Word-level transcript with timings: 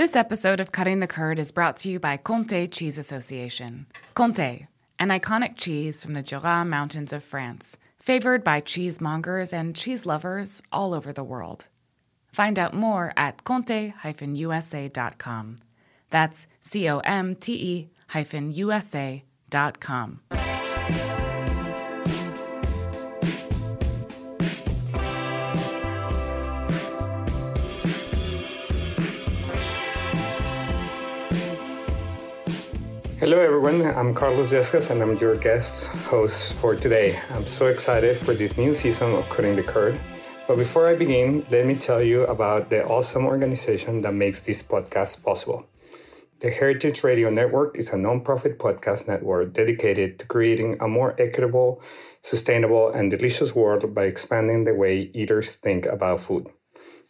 This 0.00 0.16
episode 0.16 0.60
of 0.60 0.72
Cutting 0.72 1.00
the 1.00 1.06
Curd 1.06 1.38
is 1.38 1.52
brought 1.52 1.76
to 1.76 1.90
you 1.90 2.00
by 2.00 2.16
Comté 2.16 2.72
Cheese 2.72 2.96
Association. 2.96 3.84
Comté, 4.16 4.66
an 4.98 5.08
iconic 5.08 5.58
cheese 5.58 6.02
from 6.02 6.14
the 6.14 6.22
Jura 6.22 6.64
Mountains 6.64 7.12
of 7.12 7.22
France, 7.22 7.76
favored 7.98 8.42
by 8.42 8.62
cheesemongers 8.62 9.52
and 9.52 9.76
cheese 9.76 10.06
lovers 10.06 10.62
all 10.72 10.94
over 10.94 11.12
the 11.12 11.22
world. 11.22 11.66
Find 12.32 12.58
out 12.58 12.72
more 12.72 13.12
at 13.14 13.44
comte-usa.com. 13.44 13.96
That's 16.08 16.46
C 16.62 16.88
O 16.88 17.00
M 17.00 17.34
T 17.36 17.52
E 17.52 17.90
hyphen 18.06 18.52
USA.com. 18.52 20.20
Hello, 33.20 33.38
everyone. 33.38 33.82
I'm 33.82 34.14
Carlos 34.14 34.50
Yescas, 34.50 34.88
and 34.88 35.02
I'm 35.02 35.14
your 35.18 35.36
guest 35.36 35.88
host 36.08 36.54
for 36.54 36.74
today. 36.74 37.20
I'm 37.28 37.44
so 37.44 37.66
excited 37.66 38.16
for 38.16 38.32
this 38.32 38.56
new 38.56 38.72
season 38.72 39.12
of 39.14 39.28
Cutting 39.28 39.56
the 39.56 39.62
Curd. 39.62 40.00
But 40.48 40.56
before 40.56 40.88
I 40.88 40.94
begin, 40.94 41.44
let 41.50 41.66
me 41.66 41.74
tell 41.74 42.00
you 42.00 42.22
about 42.22 42.70
the 42.70 42.82
awesome 42.86 43.26
organization 43.26 44.00
that 44.00 44.14
makes 44.14 44.40
this 44.40 44.62
podcast 44.62 45.22
possible. 45.22 45.66
The 46.38 46.48
Heritage 46.48 47.04
Radio 47.04 47.28
Network 47.28 47.76
is 47.76 47.90
a 47.90 47.96
nonprofit 47.96 48.56
podcast 48.56 49.06
network 49.06 49.52
dedicated 49.52 50.18
to 50.20 50.26
creating 50.26 50.78
a 50.80 50.88
more 50.88 51.14
equitable, 51.20 51.82
sustainable, 52.22 52.88
and 52.88 53.10
delicious 53.10 53.54
world 53.54 53.94
by 53.94 54.04
expanding 54.04 54.64
the 54.64 54.72
way 54.72 55.10
eaters 55.12 55.56
think 55.56 55.84
about 55.84 56.22
food. 56.22 56.46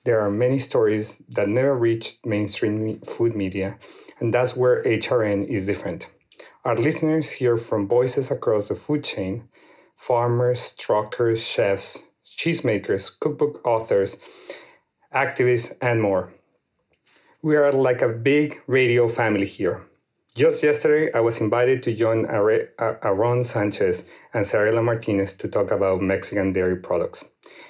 There 0.04 0.20
are 0.20 0.30
many 0.30 0.58
stories 0.58 1.22
that 1.28 1.48
never 1.48 1.76
reached 1.76 2.26
mainstream 2.26 3.00
food 3.02 3.36
media 3.36 3.78
and 4.20 4.32
that's 4.32 4.56
where 4.56 4.82
HRN 4.84 5.46
is 5.48 5.66
different. 5.66 6.08
Our 6.64 6.76
listeners 6.76 7.32
hear 7.32 7.56
from 7.56 7.88
voices 7.88 8.30
across 8.30 8.68
the 8.68 8.74
food 8.74 9.04
chain 9.04 9.48
farmers, 9.96 10.72
truckers, 10.78 11.42
chefs, 11.44 12.06
cheesemakers, 12.24 13.10
cookbook 13.20 13.60
authors, 13.66 14.16
activists, 15.14 15.76
and 15.82 16.00
more. 16.00 16.32
We 17.42 17.56
are 17.56 17.72
like 17.72 18.00
a 18.02 18.08
big 18.08 18.62
radio 18.66 19.08
family 19.08 19.46
here. 19.46 19.89
Just 20.36 20.62
yesterday, 20.62 21.12
I 21.12 21.18
was 21.18 21.40
invited 21.40 21.82
to 21.82 21.92
join 21.92 22.24
Aaron 22.24 23.42
Sanchez 23.42 24.04
and 24.32 24.44
Zarela 24.44 24.82
Martinez 24.82 25.34
to 25.34 25.48
talk 25.48 25.72
about 25.72 26.02
Mexican 26.02 26.52
dairy 26.52 26.76
products. 26.76 27.24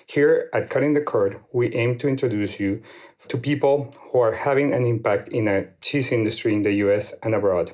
Here 0.04 0.50
at 0.52 0.68
Cutting 0.68 0.92
the 0.92 1.00
Curd, 1.00 1.40
we 1.54 1.74
aim 1.74 1.96
to 1.98 2.08
introduce 2.08 2.60
you 2.60 2.82
to 3.28 3.38
people 3.38 3.94
who 4.12 4.20
are 4.20 4.34
having 4.34 4.74
an 4.74 4.84
impact 4.84 5.28
in 5.28 5.46
the 5.46 5.68
cheese 5.80 6.12
industry 6.12 6.52
in 6.52 6.62
the 6.62 6.72
US 6.84 7.14
and 7.22 7.34
abroad. 7.34 7.72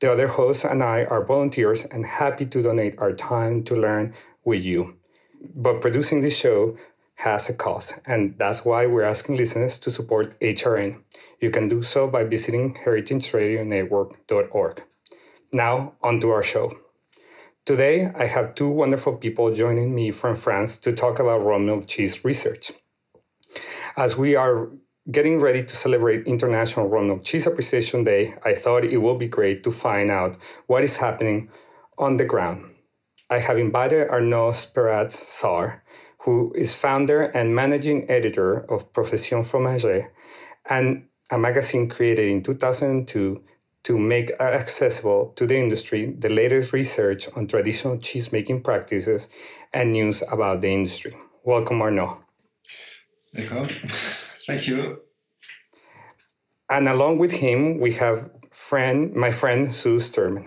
The 0.00 0.12
other 0.12 0.28
hosts 0.28 0.64
and 0.64 0.82
I 0.82 1.04
are 1.04 1.24
volunteers 1.24 1.86
and 1.86 2.04
happy 2.04 2.44
to 2.44 2.60
donate 2.60 2.98
our 2.98 3.14
time 3.14 3.64
to 3.64 3.74
learn 3.74 4.12
with 4.44 4.62
you. 4.62 4.94
But 5.54 5.80
producing 5.80 6.20
this 6.20 6.36
show 6.36 6.76
has 7.14 7.48
a 7.48 7.54
cost, 7.54 7.98
and 8.06 8.36
that's 8.38 8.64
why 8.64 8.86
we're 8.86 9.04
asking 9.04 9.36
listeners 9.36 9.78
to 9.78 9.90
support 9.90 10.38
HRN. 10.40 11.00
You 11.40 11.50
can 11.50 11.68
do 11.68 11.82
so 11.82 12.08
by 12.08 12.24
visiting 12.24 12.74
heritageradionetwork.org. 12.74 14.82
Now, 15.52 15.94
on 16.02 16.20
to 16.20 16.30
our 16.30 16.42
show. 16.42 16.72
Today, 17.64 18.10
I 18.16 18.26
have 18.26 18.54
two 18.54 18.68
wonderful 18.68 19.16
people 19.16 19.52
joining 19.52 19.94
me 19.94 20.10
from 20.10 20.34
France 20.34 20.76
to 20.78 20.92
talk 20.92 21.20
about 21.20 21.44
raw 21.44 21.58
milk 21.58 21.86
cheese 21.86 22.24
research. 22.24 22.72
As 23.96 24.16
we 24.16 24.34
are 24.34 24.70
getting 25.10 25.38
ready 25.38 25.62
to 25.62 25.76
celebrate 25.76 26.26
International 26.26 26.88
Raw 26.88 27.02
Milk 27.02 27.24
Cheese 27.24 27.46
Appreciation 27.46 28.04
Day, 28.04 28.34
I 28.44 28.54
thought 28.54 28.84
it 28.84 28.98
would 28.98 29.18
be 29.18 29.28
great 29.28 29.62
to 29.64 29.70
find 29.70 30.10
out 30.10 30.36
what 30.66 30.84
is 30.84 30.96
happening 30.96 31.50
on 31.98 32.16
the 32.16 32.24
ground. 32.24 32.74
I 33.28 33.38
have 33.38 33.58
invited 33.58 34.08
Arnaud 34.08 34.52
Sperat-Czar, 34.52 35.81
who 36.24 36.52
is 36.54 36.74
founder 36.74 37.22
and 37.22 37.54
managing 37.54 38.08
editor 38.08 38.60
of 38.70 38.92
Profession 38.92 39.40
Fromager, 39.40 40.08
and 40.68 41.06
a 41.30 41.38
magazine 41.38 41.88
created 41.88 42.28
in 42.28 42.42
2002 42.42 43.42
to 43.84 43.98
make 43.98 44.30
accessible 44.40 45.32
to 45.34 45.46
the 45.46 45.58
industry 45.58 46.14
the 46.18 46.28
latest 46.28 46.72
research 46.72 47.28
on 47.34 47.48
traditional 47.48 47.96
cheesemaking 47.96 48.62
practices 48.62 49.28
and 49.72 49.92
news 49.92 50.22
about 50.30 50.60
the 50.60 50.68
industry. 50.68 51.16
Welcome, 51.42 51.82
Arnaud. 51.82 52.18
Welcome. 53.34 53.68
Thank 54.46 54.68
you. 54.68 55.00
And 56.70 56.88
along 56.88 57.18
with 57.18 57.32
him, 57.32 57.80
we 57.80 57.92
have 57.94 58.30
friend, 58.52 59.12
my 59.14 59.32
friend 59.32 59.72
Sue 59.72 59.96
Sturman. 59.96 60.46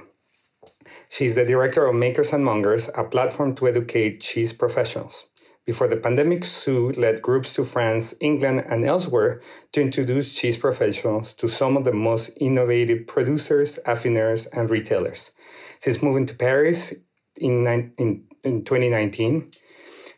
She's 1.10 1.36
the 1.36 1.46
director 1.46 1.86
of 1.86 1.96
Makers 1.96 2.32
and 2.32 2.46
Mongers, 2.46 2.90
a 2.96 3.04
platform 3.04 3.56
to 3.56 3.68
educate 3.68 4.22
cheese 4.22 4.54
professionals. 4.54 5.26
Before 5.66 5.88
the 5.88 5.98
pandemic, 5.98 6.46
Sue 6.46 6.92
led 6.92 7.24
groups 7.24 7.56
to 7.56 7.64
France, 7.64 8.14
England, 8.22 8.66
and 8.70 8.86
elsewhere 8.86 9.42
to 9.72 9.82
introduce 9.82 10.36
cheese 10.36 10.58
professionals 10.58 11.34
to 11.34 11.48
some 11.48 11.76
of 11.76 11.86
the 11.86 11.92
most 11.92 12.38
innovative 12.40 13.08
producers, 13.08 13.80
affineurs, 13.88 14.48
and 14.54 14.70
retailers. 14.70 15.32
Since 15.80 16.04
moving 16.04 16.28
to 16.28 16.36
Paris 16.36 16.94
in, 17.42 17.66
in, 17.98 18.24
in 18.44 18.64
2019, 18.64 19.50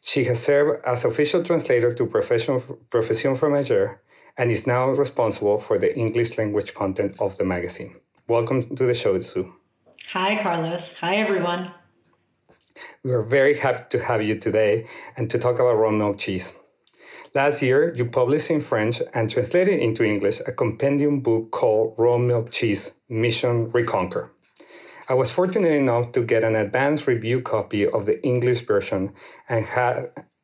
she 0.02 0.26
has 0.26 0.44
served 0.44 0.86
as 0.86 1.06
official 1.06 1.42
translator 1.44 1.92
to 1.92 2.06
Profession, 2.06 2.60
Profession 2.90 3.34
Fromager 3.34 4.00
and 4.38 4.52
is 4.52 4.68
now 4.68 4.90
responsible 4.90 5.60
for 5.60 5.80
the 5.80 5.96
English 5.98 6.38
language 6.38 6.74
content 6.74 7.16
of 7.20 7.38
the 7.38 7.46
magazine. 7.46 7.96
Welcome 8.28 8.62
to 8.76 8.86
the 8.86 8.94
show, 8.94 9.20
Sue. 9.22 9.54
Hi, 10.12 10.42
Carlos. 10.44 10.98
Hi, 11.00 11.16
everyone. 11.16 11.72
We 13.04 13.12
are 13.12 13.24
very 13.24 13.58
happy 13.58 13.84
to 13.90 14.04
have 14.04 14.22
you 14.22 14.38
today 14.38 14.88
and 15.16 15.30
to 15.30 15.38
talk 15.38 15.60
about 15.60 15.78
raw 15.78 15.92
milk 15.92 16.18
cheese. 16.18 16.54
Last 17.34 17.62
year, 17.62 17.94
you 17.94 18.06
published 18.06 18.52
in 18.52 18.62
French 18.62 19.02
and 19.14 19.30
translated 19.30 19.80
into 19.80 20.04
English 20.04 20.40
a 20.48 20.52
compendium 20.52 21.20
book 21.20 21.52
called 21.52 21.94
Raw 21.98 22.18
Milk 22.18 22.52
Cheese 22.52 22.94
Mission 23.10 23.70
Reconquer. 23.72 24.32
I 25.10 25.14
was 25.14 25.32
fortunate 25.32 25.72
enough 25.74 26.12
to 26.14 26.22
get 26.22 26.44
an 26.44 26.56
advanced 26.56 27.08
review 27.08 27.42
copy 27.42 27.88
of 27.88 28.06
the 28.06 28.22
English 28.26 28.62
version 28.62 29.14
and 29.48 29.66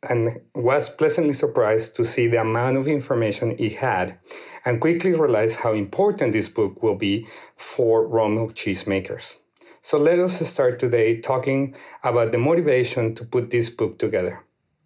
and 0.09 0.41
was 0.53 0.89
pleasantly 0.89 1.33
surprised 1.33 1.95
to 1.95 2.03
see 2.03 2.27
the 2.27 2.41
amount 2.41 2.77
of 2.77 2.87
information 2.87 3.55
it 3.57 3.73
had 3.73 4.19
and 4.65 4.81
quickly 4.81 5.13
realized 5.13 5.59
how 5.61 5.73
important 5.73 6.33
this 6.33 6.49
book 6.49 6.83
will 6.83 6.95
be 6.95 7.25
for 7.55 8.05
raw 8.07 8.27
milk 8.27 8.53
cheese 8.53 8.85
makers. 8.85 9.37
So 9.85 9.97
let 9.97 10.17
us 10.17 10.39
start 10.47 10.79
today 10.79 11.19
talking 11.19 11.75
about 12.03 12.31
the 12.31 12.37
motivation 12.37 13.13
to 13.15 13.25
put 13.25 13.49
this 13.49 13.69
book 13.69 13.99
together. 13.99 14.39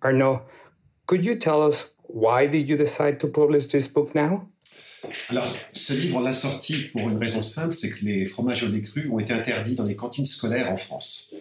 Arnaud, 0.03 0.41
could 1.05 1.23
you 1.23 1.35
tell 1.35 1.61
us 1.61 1.93
why 2.07 2.47
did 2.47 2.67
you 2.67 2.77
decide 2.77 3.19
to 3.19 3.27
publish 3.27 3.67
this 3.67 3.87
book 3.87 4.15
now? 4.15 4.47
Alors, 5.29 5.45
ce 5.71 5.93
livre, 5.93 6.17
on 6.17 6.23
l'a 6.23 6.33
sorti 6.33 6.89
pour 6.91 7.07
une 7.07 7.19
raison 7.19 7.43
simple, 7.43 7.73
c'est 7.73 7.91
que 7.91 8.03
les 8.03 8.25
fromages 8.25 8.63
au 8.63 8.69
lait 8.69 8.81
cru 8.81 9.07
ont 9.11 9.19
été 9.19 9.33
interdits 9.33 9.75
dans 9.75 9.83
les 9.83 9.95
cantines 9.95 10.25
scolaires 10.25 10.67
en 10.67 10.77
France. 10.77 11.35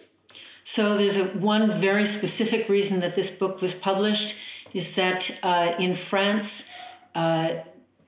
So 0.63 0.99
there's 0.99 1.17
a, 1.17 1.25
one 1.39 1.71
very 1.71 2.05
specific 2.05 2.69
reason 2.69 3.01
that 3.01 3.15
this 3.15 3.31
book 3.31 3.63
was 3.63 3.75
published 3.75 4.37
is 4.75 4.97
that 4.97 5.31
uh, 5.43 5.73
in 5.79 5.95
France, 5.95 6.75
uh, 7.15 7.55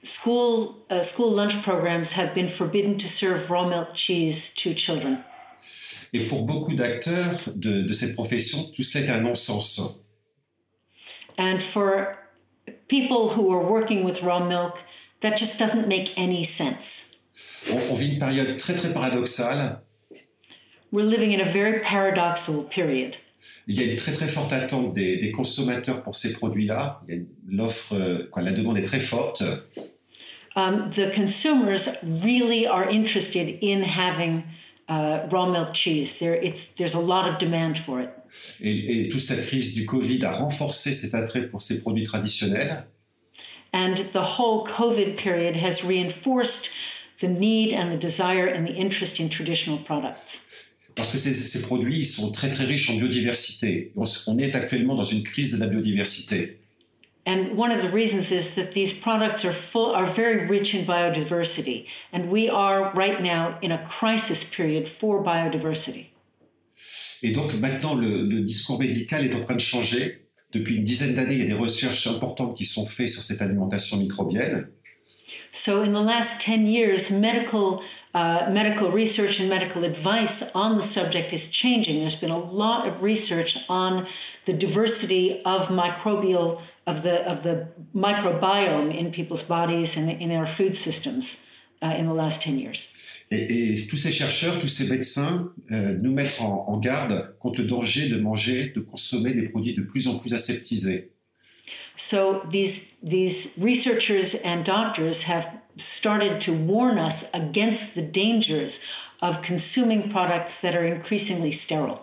school 0.01 0.85
uh, 0.91 1.01
school 1.01 1.31
lunch 1.31 1.63
programs 1.63 2.13
have 2.13 2.35
been 2.35 2.49
forbidden 2.49 2.99
to 2.99 3.09
serve 3.09 3.51
raw 3.51 3.67
milk 3.67 3.95
cheese 3.95 4.53
to 4.57 4.75
children. 4.75 5.25
Et 6.13 6.27
pour 6.27 6.43
beaucoup 6.43 6.75
d'acteurs 6.75 7.41
de, 7.55 7.83
de, 7.83 7.93
cette 7.93 8.15
profession, 8.15 8.59
tout 8.75 8.83
cela 8.83 9.05
est 9.05 9.11
un 9.11 9.21
non-sens. 9.21 10.01
And 11.39 11.61
for 11.61 12.17
people 12.89 13.29
who 13.37 13.53
are 13.53 13.63
working 13.63 14.05
with 14.05 14.23
raw 14.23 14.41
milk, 14.41 14.79
that 15.21 15.37
just 15.37 15.59
doesn't 15.59 15.87
make 15.87 16.13
any 16.17 16.45
sense. 16.45 17.29
On, 17.71 17.79
on 17.91 17.95
vit 17.95 18.15
une 18.15 18.19
période 18.19 18.57
très 18.57 18.75
très 18.75 18.93
paradoxale. 18.93 19.81
We're 20.91 21.05
living 21.05 21.33
in 21.33 21.41
a 21.41 21.45
very 21.45 21.81
paradoxical 21.81 22.65
period. 22.65 23.19
Il 23.67 23.75
y 23.77 23.81
a 23.81 23.85
une 23.85 23.97
très 23.97 24.13
très 24.13 24.29
forte 24.29 24.55
attente 24.55 24.95
des, 24.95 25.19
des 25.19 25.31
consommateurs 25.31 26.03
pour 26.03 26.17
ces 26.17 26.33
produits-là. 26.33 27.03
L'offre, 27.47 27.95
euh, 27.95 28.31
la 28.35 28.53
demande 28.53 28.79
est 28.79 28.85
très 28.85 29.01
forte. 29.01 29.43
Um, 30.57 30.91
the 30.91 31.13
consumers 31.15 32.03
really 32.25 32.67
are 32.67 32.89
interested 32.89 33.59
in 33.63 33.83
having 33.83 34.43
uh, 34.89 35.27
raw 35.31 35.47
milk 35.47 35.73
cheese. 35.75 36.19
There, 36.19 36.35
it's, 36.35 36.75
there's 36.75 36.95
a 36.95 37.01
lot 37.01 37.29
of 37.29 37.39
demand 37.39 37.79
for 37.79 38.01
it. 38.01 38.11
Et, 38.61 39.05
et 39.05 39.09
toute 39.09 39.21
cette 39.21 39.47
crise 39.47 39.75
du 39.75 39.87
Covid 39.87 40.25
a 40.25 40.33
renforcé 40.33 40.93
cet 40.93 41.15
attrait 41.15 41.49
pour 41.49 41.63
ces 41.63 41.81
produits 41.81 42.05
traditionnels. 42.05 42.85
And 43.73 43.97
the 44.13 44.39
whole 44.39 44.65
COVID 44.65 45.17
period 45.17 45.57
has 45.57 45.85
reinforced 45.85 46.71
the 47.21 47.29
need 47.29 47.75
and 47.75 47.91
the 47.91 47.99
desire 47.99 48.47
and 48.47 48.65
the 48.67 48.75
interest 48.75 49.21
in 49.21 49.29
traditional 49.29 49.79
products. 49.79 50.49
Parce 50.95 51.13
que 51.13 51.19
ces, 51.19 51.35
ces 51.35 51.63
produits 51.63 52.05
sont 52.05 52.33
très 52.33 52.51
très 52.51 52.65
riches 52.65 52.91
en 52.91 52.97
biodiversité. 52.97 53.93
On, 53.97 54.05
on 54.27 54.39
est 54.39 54.55
actuellement 54.55 54.95
dans 54.95 55.05
une 55.05 55.23
crise 55.23 55.53
de 55.53 55.59
la 55.59 55.67
biodiversité. 55.67 56.59
And 57.29 57.59
one 57.59 57.71
of 57.71 57.83
the 57.83 57.91
reasons 57.91 58.33
is 58.33 58.55
that 58.55 58.73
these 58.73 58.93
products 59.07 59.45
are 59.45 59.53
full 59.53 59.95
are 59.95 60.07
very 60.07 60.47
rich 60.47 60.75
in 60.75 60.87
biodiversity. 60.87 61.87
And 62.11 62.31
we 62.31 62.49
are 62.49 62.91
right 62.95 63.21
now 63.21 63.59
in 63.61 63.71
a 63.71 63.85
crisis 63.85 64.41
period 64.57 64.89
for 64.89 65.23
biodiversity. 65.23 66.07
Et 67.23 67.33
donc 67.33 67.53
maintenant, 67.55 67.95
le, 67.95 68.23
le 68.23 68.41
discours 68.43 68.79
médical 68.79 69.27
est 69.27 69.35
en 69.35 69.45
train 69.45 69.57
de 69.57 69.61
changer. 69.61 70.23
Depuis 70.53 70.77
une 70.77 70.85
dizaine 70.85 71.15
d'années, 71.15 71.35
il 71.35 71.41
y 71.41 71.43
a 71.43 71.49
des 71.49 71.61
recherches 71.61 72.07
importantes 72.07 72.57
qui 72.57 72.65
sont 72.65 72.87
faites 72.87 73.11
sur 73.11 73.23
cette 73.23 73.43
alimentation 73.43 73.99
microbienne. 73.99 74.69
So 75.53 75.83
in 75.83 75.93
the 75.93 76.03
last 76.03 76.41
10 76.41 76.67
years, 76.67 77.11
medical 77.11 77.83
uh, 78.15 78.49
medical 78.51 78.91
research 78.91 79.39
and 79.39 79.51
medical 79.51 79.85
advice 79.85 80.55
on 80.55 80.77
the 80.77 80.83
subject 80.83 81.33
is 81.35 81.51
changing. 81.51 82.01
There's 82.01 82.19
been 82.19 82.31
a 82.31 82.39
lot 82.39 82.89
of 82.89 83.03
research 83.03 83.59
on 83.69 84.07
the 84.47 84.55
diversity 84.55 85.43
of 85.45 85.69
microbial 85.69 86.61
of 86.89 87.03
the 87.03 87.17
of 87.31 87.43
the 87.43 87.69
microbiome 87.95 88.91
in 88.95 89.11
people's 89.11 89.43
bodies 89.43 89.97
and 89.97 90.11
in 90.11 90.31
our 90.33 90.47
food 90.47 90.75
systems 90.75 91.49
uh, 91.83 91.95
in 91.99 92.07
the 92.07 92.15
last 92.15 92.43
10 92.43 92.59
years. 92.59 92.95
Et, 93.31 93.75
et, 93.75 93.87
tous 93.89 93.99
ces 93.99 94.11
chercheurs, 94.11 94.59
tous 94.59 94.69
ces 94.69 94.89
médecins 94.89 95.53
euh, 95.71 95.99
nous 96.01 96.13
mettent 96.13 96.41
en, 96.41 96.65
en, 96.67 96.79
garde 96.79 97.35
contre 97.39 97.61
le 97.61 97.67
danger 97.67 98.09
de 98.09 98.17
manger, 98.19 98.73
de 98.75 98.81
consommer 98.81 99.35
des 99.35 99.43
produits 99.51 99.75
de 99.75 99.83
plus 99.83 100.09
en 100.09 100.19
plus 100.19 100.33
aseptisés. 100.33 101.11
So 101.95 102.43
these 102.51 102.99
these 103.03 103.59
researchers 103.61 104.41
and 104.45 104.65
doctors 104.65 105.25
have 105.25 105.47
started 105.77 106.41
to 106.43 106.53
warn 106.53 106.99
us 106.99 107.31
against 107.35 107.95
the 107.95 108.03
dangers 108.03 108.87
of 109.21 109.43
consuming 109.43 110.09
products 110.09 110.63
that 110.63 110.75
are 110.75 110.87
increasingly 110.87 111.53
sterile. 111.53 111.99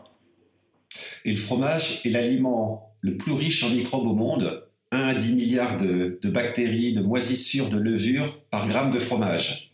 Et 1.23 1.31
le 1.31 1.37
fromage 1.37 2.01
est 2.05 2.09
l'aliment 2.09 2.95
le 3.01 3.17
plus 3.17 3.33
riche 3.33 3.63
en 3.63 3.69
microbes 3.69 4.07
au 4.07 4.15
monde, 4.15 4.63
1 4.91 5.07
à 5.07 5.13
10 5.13 5.35
milliards 5.35 5.77
de, 5.77 6.19
de 6.21 6.29
bactéries, 6.29 6.93
de 6.93 7.01
moisissures, 7.01 7.69
de 7.69 7.77
levures 7.77 8.39
par 8.49 8.67
gramme 8.67 8.91
de 8.91 8.99
fromage. 8.99 9.71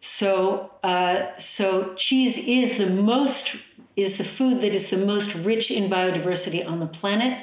So, 0.00 0.70
uh, 0.84 1.26
so 1.38 1.94
cheese 1.96 2.46
is 2.46 2.78
the 2.78 2.90
most 2.90 3.56
is 3.96 4.16
the 4.16 4.24
food 4.24 4.60
that 4.60 4.72
is 4.72 4.90
the 4.90 5.04
most 5.04 5.34
rich 5.44 5.72
in 5.72 5.88
biodiversity 5.88 6.64
on 6.64 6.78
the 6.78 6.86
planet, 6.86 7.36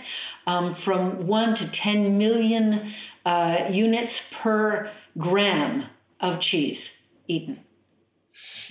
um, 0.47 0.73
from 0.73 1.27
one 1.27 1.53
to 1.53 1.69
ten 1.71 2.17
million 2.17 2.79
uh, 3.25 3.69
units 3.69 4.31
per 4.31 4.89
gram 5.18 5.83
of 6.21 6.39
cheese 6.39 7.07
eaten. 7.27 7.57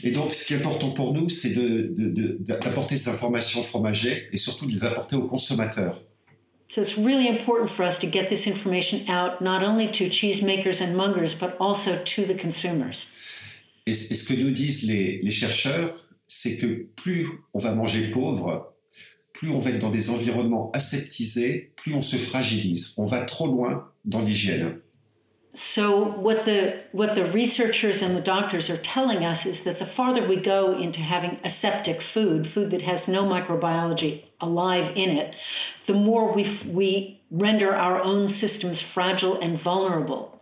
Et 0.02 0.10
donc, 0.10 0.34
ce 0.34 0.44
qui 0.44 0.54
est 0.54 0.56
important 0.58 0.90
pour 0.90 1.14
nous, 1.14 1.28
c'est 1.28 1.54
d'apporter 1.54 2.94
de, 2.94 2.94
de, 2.94 2.96
ces 2.96 3.08
informations 3.08 3.62
fromagées 3.62 4.28
et 4.32 4.36
surtout 4.36 4.66
de 4.66 4.72
les 4.72 4.84
apporter 4.84 5.16
aux 5.16 5.26
consommateurs. 5.26 6.02
So 6.68 6.80
it's 6.80 6.98
really 6.98 7.28
important 7.28 7.70
for 7.70 7.84
us 7.84 7.98
to 8.00 8.06
get 8.06 8.28
this 8.30 8.46
information 8.46 9.08
out 9.08 9.40
not 9.40 9.62
only 9.62 9.86
to 9.88 10.08
cheesemakers 10.08 10.80
and 10.80 10.96
mongers, 10.96 11.38
but 11.38 11.56
also 11.60 12.02
to 12.02 12.24
the 12.24 12.34
consumers. 12.34 13.14
Et, 13.86 13.92
ce 13.92 14.24
que 14.24 14.34
nous 14.34 14.50
disent 14.50 14.84
les, 14.84 15.20
les 15.22 15.30
chercheurs, 15.30 15.94
c'est 16.26 16.56
que 16.56 16.86
plus 16.96 17.28
on 17.52 17.58
va 17.58 17.74
manger 17.74 18.10
pauvre, 18.10 18.74
plus 19.34 19.50
on 19.50 19.58
va 19.58 19.70
être 19.70 19.78
dans 19.78 19.90
des 19.90 20.10
environnements 20.10 20.70
aseptisés, 20.72 21.72
plus 21.76 21.94
on 21.94 22.00
se 22.00 22.16
fragilise. 22.16 22.94
On 22.96 23.06
va 23.06 23.20
trop 23.20 23.46
loin 23.46 23.90
dans 24.04 24.22
l'hygiène. 24.22 24.78
So 25.54 26.04
what 26.04 26.44
the 26.44 26.82
what 26.90 27.14
the 27.14 27.26
researchers 27.26 28.02
and 28.02 28.16
the 28.16 28.20
doctors 28.20 28.68
are 28.68 28.76
telling 28.76 29.24
us 29.24 29.46
is 29.46 29.62
that 29.62 29.78
the 29.78 29.86
farther 29.86 30.26
we 30.26 30.34
go 30.34 30.76
into 30.76 31.00
having 31.00 31.38
aseptic 31.44 32.02
food, 32.02 32.48
food 32.48 32.72
that 32.72 32.82
has 32.82 33.06
no 33.06 33.24
microbiology 33.24 34.22
alive 34.40 34.90
in 34.96 35.16
it, 35.16 35.36
the 35.86 35.94
more 35.94 36.34
we 36.34 36.44
we 36.66 37.20
render 37.30 37.72
our 37.72 38.02
own 38.02 38.26
systems 38.26 38.82
fragile 38.82 39.38
and 39.40 39.56
vulnerable. 39.56 40.32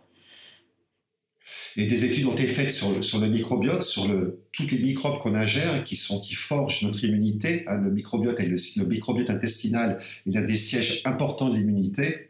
Et 1.75 1.87
des 1.87 2.05
études 2.05 2.27
ont 2.27 2.33
été 2.33 2.47
faites 2.47 2.71
sur 2.71 2.91
le, 2.91 3.27
microbiote, 3.27 3.83
sur 3.83 4.07
le, 4.07 4.43
toutes 4.51 4.71
les 4.71 4.77
microbes 4.77 5.19
qu'on 5.19 5.33
ingère, 5.33 5.83
sont 5.95 6.21
qui 6.21 6.35
forgent 6.35 6.83
notre 6.83 7.03
immunité. 7.03 7.65
Le 7.67 7.89
microbiote 7.89 8.39
et 8.39 8.45
le, 8.45 8.85
microbiote 8.85 9.31
intestinal 9.31 9.99
est 10.27 10.31
l'un 10.31 10.41
des 10.41 10.55
sièges 10.55 11.01
importants 11.05 11.49
de 11.49 11.57
l'immunité. 11.57 12.29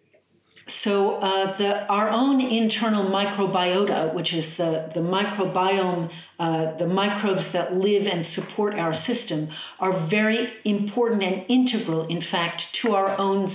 So 0.65 1.15
uh, 1.19 1.51
the, 1.57 1.86
our 1.92 2.10
own 2.10 2.39
internal 2.39 3.04
microbiota, 3.04 4.13
which 4.13 4.33
is 4.33 4.57
the, 4.57 4.89
the 4.94 5.01
microbiome, 5.01 6.10
uh, 6.39 6.71
the 6.77 6.88
microbes 6.88 7.51
that 7.51 7.74
live 7.74 8.07
and 8.07 8.25
support 8.25 8.74
our 8.75 8.94
system, 8.94 9.50
are 9.80 9.92
very 9.92 10.48
important 10.63 11.21
and 11.21 11.44
integral, 11.50 12.07
in 12.07 12.21
fact, 12.21 12.74
to 12.75 12.95
our 12.95 13.13
own, 13.19 13.48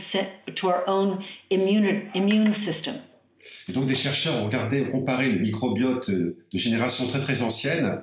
to 0.55 0.69
our 0.69 0.87
own 0.87 1.25
immune, 1.51 2.11
immune 2.15 2.53
system. 2.53 2.95
Et 3.69 3.73
donc 3.75 3.87
des 3.87 3.95
chercheurs 3.95 4.35
ont 4.43 4.47
regardé, 4.47 4.81
ont 4.81 4.91
comparé 4.91 5.29
le 5.29 5.41
microbiote 5.41 6.11
de 6.11 6.37
génération 6.53 7.07
très 7.07 7.21
très 7.21 7.43
ancienne, 7.43 8.01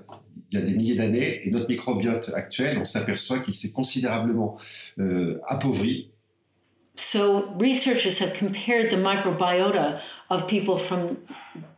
il 0.52 0.60
y 0.60 0.62
a 0.62 0.66
des 0.66 0.74
milliers 0.74 0.96
d'années, 0.96 1.42
et 1.44 1.50
notre 1.50 1.68
microbiote 1.68 2.32
actuel, 2.36 2.78
on 2.80 2.86
s'aperçoit 2.86 3.40
qu'il 3.40 3.54
s'est 3.56 3.72
considérablement 3.72 4.60
euh, 5.00 5.40
appauvri 5.48 6.12
So 6.96 7.48
researchers 7.58 8.20
have 8.20 8.34
compared 8.34 8.90
the 8.90 8.96
microbiota 8.98 10.00
of 10.30 10.48
people 10.48 10.78
from 10.78 11.18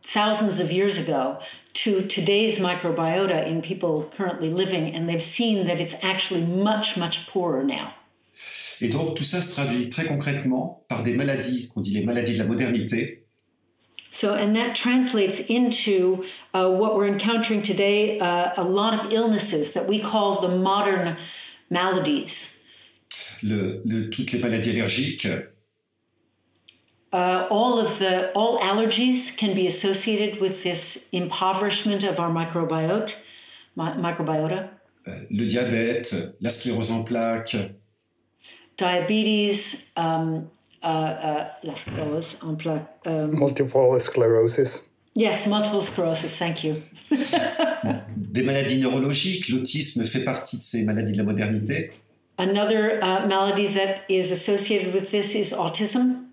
thousands 0.02 0.60
of 0.60 0.70
years 0.70 0.98
ago 0.98 1.40
to 1.74 2.02
today's 2.06 2.58
microbiota 2.60 3.46
in 3.46 3.60
people 3.60 4.10
currently 4.16 4.50
living, 4.50 4.94
and 4.94 5.08
they've 5.08 5.22
seen 5.22 5.66
that 5.66 5.80
it's 5.80 6.02
actually 6.04 6.44
much, 6.44 6.96
much 6.96 7.26
poorer 7.28 7.64
now. 7.64 7.94
Et 8.80 8.88
donc 8.88 9.16
tout 9.16 9.24
ça 9.24 9.42
se 9.42 9.54
traduit 9.54 9.90
très 9.90 10.06
concrètement 10.06 10.84
par 10.88 11.02
des 11.02 11.14
maladies 11.14 11.68
qu'on 11.74 11.80
dit 11.80 11.92
les 11.92 12.04
maladies 12.04 12.34
de 12.34 12.38
la 12.38 12.44
modernité. 12.44 13.24
So, 14.10 14.34
and 14.34 14.56
that 14.56 14.74
translates 14.74 15.40
into 15.50 16.24
uh, 16.54 16.70
what 16.70 16.96
we're 16.96 17.08
encountering 17.08 17.62
today 17.62 18.18
uh, 18.20 18.52
a 18.56 18.64
lot 18.64 18.94
of 18.94 19.12
illnesses 19.12 19.74
that 19.74 19.86
we 19.86 20.00
call 20.00 20.40
the 20.40 20.56
modern 20.56 21.16
maladies 21.70 22.57
le, 23.42 23.82
le, 23.84 24.10
toutes 24.10 24.32
les 24.32 24.38
maladies 24.38 24.70
allergiques. 24.70 25.28
Uh, 27.10 27.46
all 27.50 27.78
of 27.78 27.98
the 27.98 28.30
all 28.34 28.58
allergies 28.58 29.34
can 29.34 29.54
be 29.54 29.66
associated 29.66 30.40
with 30.40 30.62
this 30.62 31.08
impoverishment 31.12 32.04
of 32.04 32.20
our 32.20 32.30
microbiota. 32.30 33.16
microbiota. 33.76 34.68
Uh, 35.06 35.12
le 35.30 35.46
diabète, 35.46 36.14
la 36.40 36.50
sclérose 36.50 36.92
en 36.92 37.04
plaques. 37.04 37.56
Diabetes, 38.76 39.92
um, 39.96 40.48
uh, 40.82 40.86
uh 40.86 41.44
la 41.62 41.74
sclérose 41.74 42.42
en 42.44 42.56
plaques. 42.56 43.06
Um, 43.06 43.38
multiple 43.38 43.98
sclerosis. 43.98 44.82
Yes, 45.14 45.46
multiple 45.48 45.82
sclerosis, 45.82 46.38
thank 46.38 46.62
you. 46.62 46.76
Des 48.16 48.42
maladies 48.42 48.78
neurologiques, 48.78 49.48
l'autisme 49.48 50.04
fait 50.04 50.22
partie 50.24 50.58
de 50.58 50.62
ces 50.62 50.84
maladies 50.84 51.12
de 51.12 51.18
la 51.18 51.24
modernité. 51.24 51.90
Another 52.38 53.00
uh, 53.02 53.26
malady 53.26 53.66
that 53.66 54.04
is 54.08 54.30
associated 54.30 54.94
with 54.94 55.10
this 55.10 55.34
is 55.34 55.52
autism. 55.52 56.28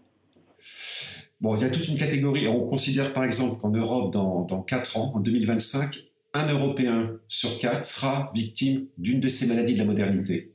Bon, 1.42 1.56
il 1.56 1.64
y 1.64 1.66
a 1.66 1.70
toute 1.70 1.88
une 1.88 1.98
catégorie. 1.98 2.48
On 2.48 2.68
considère 2.68 3.12
par 3.12 3.24
exemple 3.24 3.60
qu'en 3.60 3.72
Europe, 3.72 4.14
dans, 4.14 4.44
dans 4.44 4.62
4 4.62 4.98
ans, 4.98 5.12
en 5.16 5.20
2025, 5.20 5.98
un 6.34 6.48
Européen 6.48 7.18
sur 7.28 7.58
4 7.60 7.84
sera 7.86 8.32
victime 8.36 8.86
d'une 8.98 9.20
de 9.20 9.30
ces 9.30 9.48
maladies 9.48 9.74
de 9.74 9.80
la 9.80 9.86
modernité. 9.86 10.52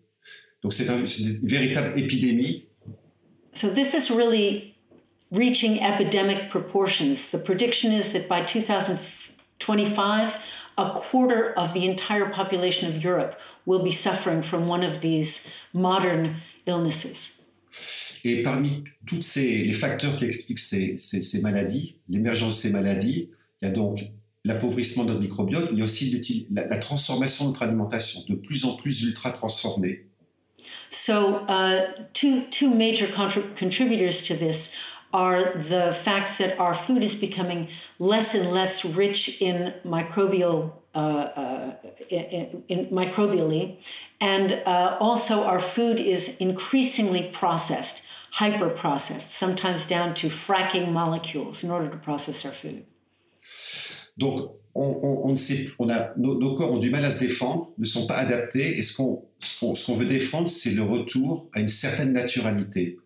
Donc 0.62 0.72
c'est 0.72 0.88
un, 0.88 0.98
une 0.98 1.40
véritable 1.42 1.98
épidémie. 1.98 2.66
So 3.52 3.68
this 3.68 3.94
is 3.94 4.10
really 4.14 4.76
reaching 5.32 5.80
epidemic 5.82 6.48
proportions. 6.48 7.30
The 7.32 7.38
prediction 7.38 7.92
is 7.92 8.12
that 8.12 8.28
by 8.28 8.42
2025, 8.46 10.38
a 10.80 10.90
quarter 10.94 11.52
of 11.56 11.72
the 11.74 11.84
entire 11.84 12.28
population 12.30 12.88
of 12.88 13.02
Europe 13.02 13.38
will 13.66 13.82
be 13.82 13.92
suffering 13.92 14.42
from 14.42 14.66
one 14.66 14.82
of 14.82 15.00
these 15.00 15.54
modern 15.72 16.36
illnesses. 16.66 17.36
Et 18.24 18.42
parmi 18.42 18.84
tous 19.06 19.22
ces, 19.22 19.64
les 19.64 19.72
facteurs 19.72 20.16
qui 20.18 20.26
expliquent 20.26 20.58
ces, 20.58 20.96
ces, 20.98 21.22
ces 21.22 21.40
maladies, 21.40 21.96
l'émergence 22.08 22.56
de 22.56 22.68
ces 22.68 22.70
maladies, 22.70 23.30
il 23.62 23.66
y 23.66 23.68
a 23.68 23.70
donc 23.72 24.00
l'appauvrissement 24.44 25.04
de 25.04 25.10
notre 25.10 25.20
microbiote, 25.20 25.70
mais 25.70 25.76
il 25.76 25.78
y 25.78 25.82
a 25.82 25.84
aussi 25.84 26.46
la, 26.50 26.66
la, 26.66 26.78
transformation 26.78 27.44
de 27.44 27.50
notre 27.50 27.62
alimentation, 27.62 28.20
de 28.28 28.34
plus 28.34 28.64
en 28.64 28.74
plus 28.74 29.02
ultra 29.02 29.30
transformée. 29.30 30.06
So, 30.90 31.46
uh, 31.48 31.92
two, 32.12 32.42
two 32.50 32.74
major 32.74 33.06
contributors 33.56 34.22
to 34.26 34.34
this 34.34 34.76
are 35.12 35.52
the 35.54 35.92
fact 35.92 36.38
that 36.38 36.58
our 36.58 36.74
food 36.74 37.02
is 37.02 37.14
becoming 37.14 37.68
less 37.98 38.34
and 38.34 38.52
less 38.52 38.84
rich 38.84 39.40
in 39.42 39.74
microbial 39.84 40.72
uh, 40.94 40.98
uh, 40.98 41.74
in, 42.08 42.64
in 42.68 42.86
microbially, 42.86 43.76
and 44.20 44.60
uh, 44.66 44.96
also 44.98 45.44
our 45.44 45.60
food 45.60 46.00
is 46.00 46.40
increasingly 46.40 47.30
processed, 47.32 48.08
hyper 48.32 48.68
processed, 48.68 49.30
sometimes 49.30 49.86
down 49.86 50.14
to 50.14 50.26
fracking 50.26 50.90
molecules 50.90 51.62
in 51.62 51.70
order 51.70 51.88
to 51.88 51.96
process 51.96 52.44
our 52.44 52.50
food. 52.50 52.84
Donc, 54.18 54.50
on, 54.74 55.00
on, 55.02 55.30
on, 55.30 55.36
sait, 55.36 55.70
on 55.78 55.90
a, 55.90 56.12
nos, 56.16 56.38
nos, 56.38 56.56
corps 56.56 56.72
ont 56.72 56.78
du 56.78 56.90
mal 56.90 57.04
à 57.04 57.10
se 57.10 57.20
défendre, 57.20 57.70
ne 57.78 57.84
sont 57.84 58.06
pas 58.06 58.16
adaptés, 58.16 58.76
et 58.76 58.82
ce 58.82 58.96
qu'on 58.96 59.24
ce 59.40 59.86
qu'on 59.86 59.94
veut 59.94 60.06
défendre, 60.06 60.48
c'est 60.48 60.72
le 60.72 60.82
retour 60.82 61.48
à 61.54 61.60
une 61.60 61.68
certaine 61.68 62.12
naturalité. 62.12 62.98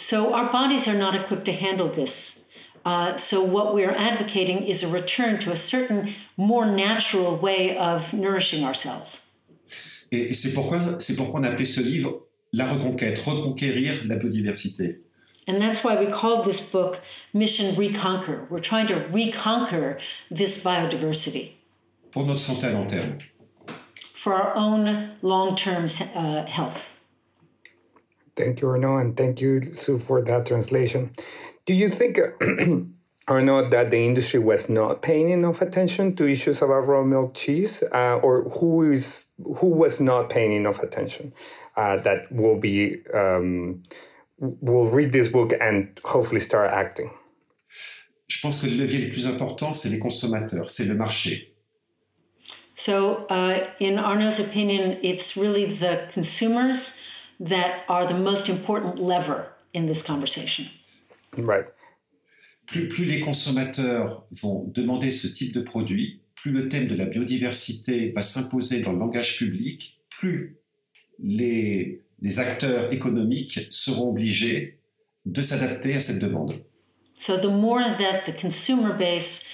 So 0.00 0.32
our 0.32 0.50
bodies 0.50 0.88
are 0.88 0.96
not 0.96 1.14
equipped 1.14 1.44
to 1.44 1.52
handle 1.52 1.88
this. 1.88 2.50
Uh, 2.86 3.18
so 3.18 3.44
what 3.44 3.74
we're 3.74 3.94
advocating 3.94 4.62
is 4.62 4.82
a 4.82 4.88
return 4.88 5.38
to 5.40 5.50
a 5.52 5.56
certain 5.56 6.14
more 6.38 6.64
natural 6.64 7.36
way 7.36 7.76
of 7.76 8.14
nourishing 8.14 8.64
ourselves. 8.64 9.36
Et, 10.10 10.34
c'est 10.34 10.54
pourquoi, 10.54 10.98
c'est 10.98 11.16
pourquoi 11.16 11.40
on 11.40 11.44
a 11.44 11.50
appelé 11.50 11.66
ce 11.66 11.82
livre 11.82 12.22
La 12.52 12.66
reconquête, 12.66 13.18
reconquérir 13.18 14.06
la 14.08 14.16
biodiversité. 14.16 15.00
And 15.46 15.60
that's 15.60 15.84
why 15.84 15.94
we 15.96 16.10
called 16.10 16.46
this 16.46 16.70
book 16.72 17.00
Mission 17.34 17.76
Reconquer. 17.76 18.46
We're 18.48 18.58
trying 18.58 18.86
to 18.88 18.96
reconquer 19.12 19.98
this 20.30 20.64
biodiversity 20.64 21.52
Pour 22.10 22.24
notre 22.24 22.40
santé 22.40 22.68
à 22.68 22.72
long 22.72 22.86
terme. 22.88 23.18
for 24.14 24.32
our 24.32 24.56
own 24.56 25.10
long-term 25.22 25.86
uh, 26.14 26.46
health. 26.46 26.89
Thank 28.40 28.62
you, 28.62 28.68
Arnaud, 28.68 28.96
and 28.96 29.16
thank 29.16 29.42
you, 29.42 29.60
Sue, 29.74 29.98
for 29.98 30.22
that 30.22 30.46
translation. 30.46 31.10
Do 31.66 31.74
you 31.74 31.90
think, 31.90 32.18
Arnaud, 33.28 33.68
that 33.68 33.90
the 33.90 33.98
industry 33.98 34.40
was 34.40 34.70
not 34.70 35.02
paying 35.02 35.28
enough 35.28 35.60
attention 35.60 36.16
to 36.16 36.26
issues 36.26 36.62
about 36.62 36.86
raw 36.86 37.04
milk 37.04 37.34
cheese, 37.34 37.84
uh, 37.92 38.16
or 38.22 38.48
who 38.48 38.90
is 38.90 39.26
who 39.58 39.66
was 39.66 40.00
not 40.00 40.30
paying 40.30 40.54
enough 40.54 40.82
attention? 40.82 41.34
Uh, 41.76 41.98
that 41.98 42.32
will 42.32 42.58
be 42.58 43.02
um, 43.12 43.82
will 44.38 44.86
read 44.86 45.12
this 45.12 45.28
book 45.28 45.52
and 45.60 46.00
hopefully 46.02 46.40
start 46.40 46.70
acting. 46.72 47.10
Je 48.26 48.40
pense 48.40 48.62
que 48.62 48.68
le 48.68 48.76
levier 48.76 49.06
le 49.06 49.12
plus 49.12 49.26
important, 49.26 49.74
c'est 49.74 49.90
les 49.90 49.98
consommateurs, 49.98 50.70
c'est 50.70 50.86
le 50.86 50.94
marché. 50.94 51.48
So, 52.74 53.26
uh, 53.28 53.66
in 53.80 53.98
Arnaud's 53.98 54.40
opinion, 54.40 54.96
it's 55.02 55.36
really 55.36 55.66
the 55.66 56.08
consumers 56.10 57.09
that 57.40 57.84
are 57.88 58.06
the 58.06 58.14
most 58.14 58.48
important 58.48 58.98
lever 58.98 59.52
in 59.72 59.86
this 59.86 60.02
conversation. 60.02 60.66
Right. 61.36 61.66
Plus, 62.66 62.88
plus 62.88 63.04
les 63.06 63.20
consommateurs 63.20 64.24
vont 64.30 64.70
demander 64.72 65.10
ce 65.10 65.26
type 65.26 65.52
de 65.52 65.60
produit, 65.60 66.20
plus 66.34 66.52
le 66.52 66.68
thème 66.68 66.86
de 66.86 66.94
la 66.94 67.06
biodiversité 67.06 68.12
va 68.12 68.22
s'imposer 68.22 68.80
dans 68.80 68.92
le 68.92 68.98
langage 68.98 69.38
public, 69.38 70.00
plus 70.08 70.56
les, 71.18 72.00
les 72.20 72.38
acteurs 72.38 72.92
économiques 72.92 73.60
seront 73.70 74.10
obligés 74.10 74.78
de 75.26 75.42
s'adapter 75.42 75.94
à 75.94 76.00
cette 76.00 76.20
demande. 76.20 76.54
So, 77.14 77.36
the 77.36 77.50
more 77.50 77.82
that 77.82 78.24
the 78.24 78.32
consumer 78.32 78.94
base 78.96 79.46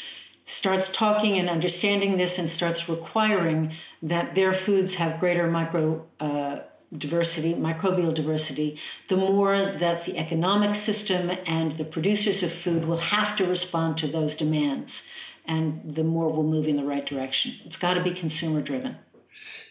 starts 0.44 0.92
talking 0.92 1.40
and 1.40 1.48
understanding 1.48 2.16
this 2.16 2.38
and 2.38 2.48
starts 2.48 2.88
requiring 2.88 3.72
that 4.02 4.34
their 4.36 4.52
foods 4.52 4.94
have 4.94 5.18
greater 5.18 5.50
micro 5.50 6.06
uh, 6.20 6.58
diversity, 6.96 7.54
microbial 7.54 8.14
diversity, 8.14 8.78
the 9.08 9.16
more 9.16 9.56
that 9.56 10.04
the 10.04 10.18
economic 10.18 10.74
system 10.74 11.30
and 11.46 11.72
the 11.72 11.84
producers 11.84 12.42
of 12.42 12.52
food 12.52 12.84
will 12.84 12.98
have 12.98 13.36
to 13.36 13.44
respond 13.46 13.98
to 13.98 14.06
those 14.06 14.34
demands. 14.34 15.12
And 15.46 15.80
the 15.84 16.04
more 16.04 16.28
we'll 16.32 16.42
move 16.42 16.66
in 16.66 16.76
the 16.76 16.84
right 16.84 17.06
direction. 17.06 17.52
It's 17.64 17.76
got 17.76 17.94
to 17.94 18.02
be 18.02 18.12
consumer 18.12 18.60
driven. 18.60 18.96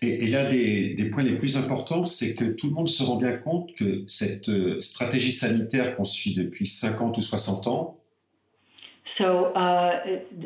Et, 0.02 0.24
et 0.24 0.28
l'un 0.28 0.48
des, 0.50 0.94
des 0.94 1.06
points 1.10 1.24
les 1.24 1.36
plus 1.36 1.58
importants, 1.58 2.06
c'est 2.06 2.36
que 2.36 2.46
tout 2.54 2.68
le 2.68 2.74
monde 2.74 2.90
se 2.90 3.04
rend 3.04 3.16
bien 3.16 3.38
compte 3.38 3.74
que 3.76 4.04
cette 4.08 4.50
euh, 4.50 4.82
stratégie 4.82 5.32
sanitaire 5.32 5.96
qu'on 5.96 6.04
suit 6.04 6.34
depuis 6.34 6.68
50 6.68 7.18
ou 7.18 7.22
60 7.22 7.68
ans, 7.68 7.98
So, 9.08 9.54
uh, 9.54 10.02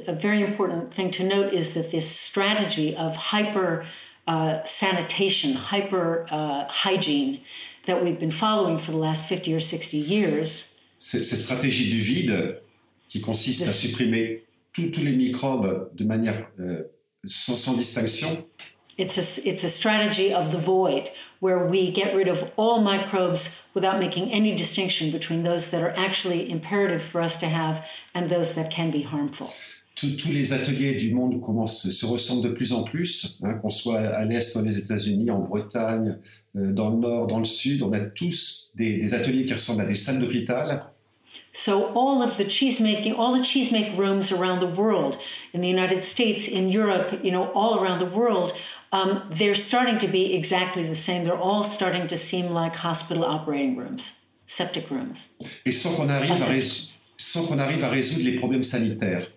a 0.05 0.11
very 0.11 0.43
important 0.43 0.91
thing 0.91 1.11
to 1.11 1.23
note 1.23 1.53
is 1.53 1.75
that 1.75 1.91
this 1.91 2.09
strategy 2.09 2.93
of 2.93 3.15
hyper 3.15 3.85
uh, 4.29 4.63
sanitation, 4.63 5.53
hyper 5.53 6.25
uh, 6.29 6.65
hygiene 6.69 7.41
that 7.85 8.03
we've 8.03 8.19
been 8.19 8.31
following 8.31 8.77
for 8.77 8.91
the 8.91 8.97
last 8.97 9.27
50 9.27 9.55
or 9.55 9.59
60 9.59 9.97
years, 9.97 10.81
cette 10.99 11.23
stratégie 11.23 11.89
du 11.89 11.99
vide 11.99 12.61
qui 13.09 13.21
consiste 13.21 13.61
à 13.61 13.65
Yes. 13.65 13.79
supprimer 13.79 14.43
tous 14.73 15.01
les 15.01 15.13
microbes 15.13 15.89
de 15.95 16.03
manière 16.05 16.47
euh, 16.59 16.83
sans, 17.25 17.57
sans 17.57 17.73
distinction, 17.75 18.45
it's 18.97 19.17
a, 19.17 19.49
it's 19.49 19.63
a 19.63 19.69
strategy 19.69 20.31
of 20.33 20.51
the 20.51 20.57
void 20.57 21.09
where 21.39 21.65
we 21.65 21.89
get 21.91 22.13
rid 22.15 22.27
of 22.27 22.51
all 22.57 22.81
microbes 22.81 23.69
without 23.73 23.97
making 23.99 24.31
any 24.31 24.55
distinction 24.55 25.09
between 25.09 25.41
those 25.43 25.71
that 25.71 25.81
are 25.81 25.93
actually 25.97 26.51
imperative 26.51 27.01
for 27.01 27.21
us 27.21 27.39
to 27.39 27.47
have 27.47 27.83
and 28.13 28.29
those 28.29 28.53
that 28.55 28.69
can 28.69 28.91
be 28.91 29.01
harmful. 29.01 29.53
Tous- 29.99 30.29
les 30.31 30.53
ateliers 30.53 30.93
du 30.93 31.13
monde 31.13 31.41
commencent, 31.41 31.89
se 31.89 32.05
ressemblent 32.05 32.43
de 32.43 32.53
plus 32.53 32.73
en 32.73 32.83
plus, 32.83 33.37
hein, 33.43 33.53
qu'on 33.61 33.69
soit 33.69 33.99
à 33.99 34.25
l'Est, 34.25 34.55
dans 34.55 34.61
les 34.63 34.77
États-Unis, 34.77 35.31
en 35.31 35.39
Bretagne, 35.39 36.17
euh, 36.57 36.71
dans 36.71 36.89
le 36.89 36.97
Nord, 36.97 37.27
dans 37.27 37.39
le 37.39 37.45
Sud, 37.45 37.81
on 37.83 37.91
a 37.93 37.99
tous 37.99 38.71
des, 38.75 38.97
des 38.97 39.13
ateliers 39.13 39.45
qui 39.45 39.53
ressemblent 39.53 39.81
à 39.81 39.85
des 39.85 39.95
salles 39.95 40.19
d'hôpital. 40.19 40.81
So 41.51 41.87
all 41.95 42.21
of 42.23 42.37
the 42.37 42.47
cheese 42.49 42.79
making, 42.79 43.13
all 43.17 43.33
the 43.39 43.43
cheese 43.43 43.71
make 43.71 43.87
rooms 43.97 44.31
around 44.31 44.59
the 44.59 44.77
world, 44.77 45.17
in 45.53 45.61
the 45.61 45.67
United 45.69 46.03
States, 46.03 46.47
in 46.47 46.69
Europe, 46.69 47.11
you 47.23 47.31
know, 47.31 47.49
all 47.55 47.79
around 47.79 47.99
the 47.99 48.09
world, 48.15 48.53
um, 48.91 49.21
they're 49.31 49.55
starting 49.55 49.97
to 49.99 50.07
be 50.07 50.33
exactly 50.33 50.83
the 50.83 50.95
same. 50.95 51.23
They're 51.23 51.39
all 51.41 51.63
starting 51.63 52.07
to 52.07 52.17
seem 52.17 52.53
like 52.53 52.75
hospital 52.75 53.23
operating 53.23 53.75
rooms, 53.77 54.27
septic 54.45 54.89
rooms. 54.89 55.35
Et 55.65 55.71
sans 55.71 55.93
qu'on 55.95 56.09
arrive, 56.09 56.31
Ah, 56.31 56.51
à 56.51 56.61
sans 57.17 57.45
qu'on 57.47 57.59
arrive 57.59 57.83
à 57.83 57.89
résoudre 57.89 58.25
les 58.25 58.35
problèmes 58.37 58.63
sanitaires. 58.63 59.27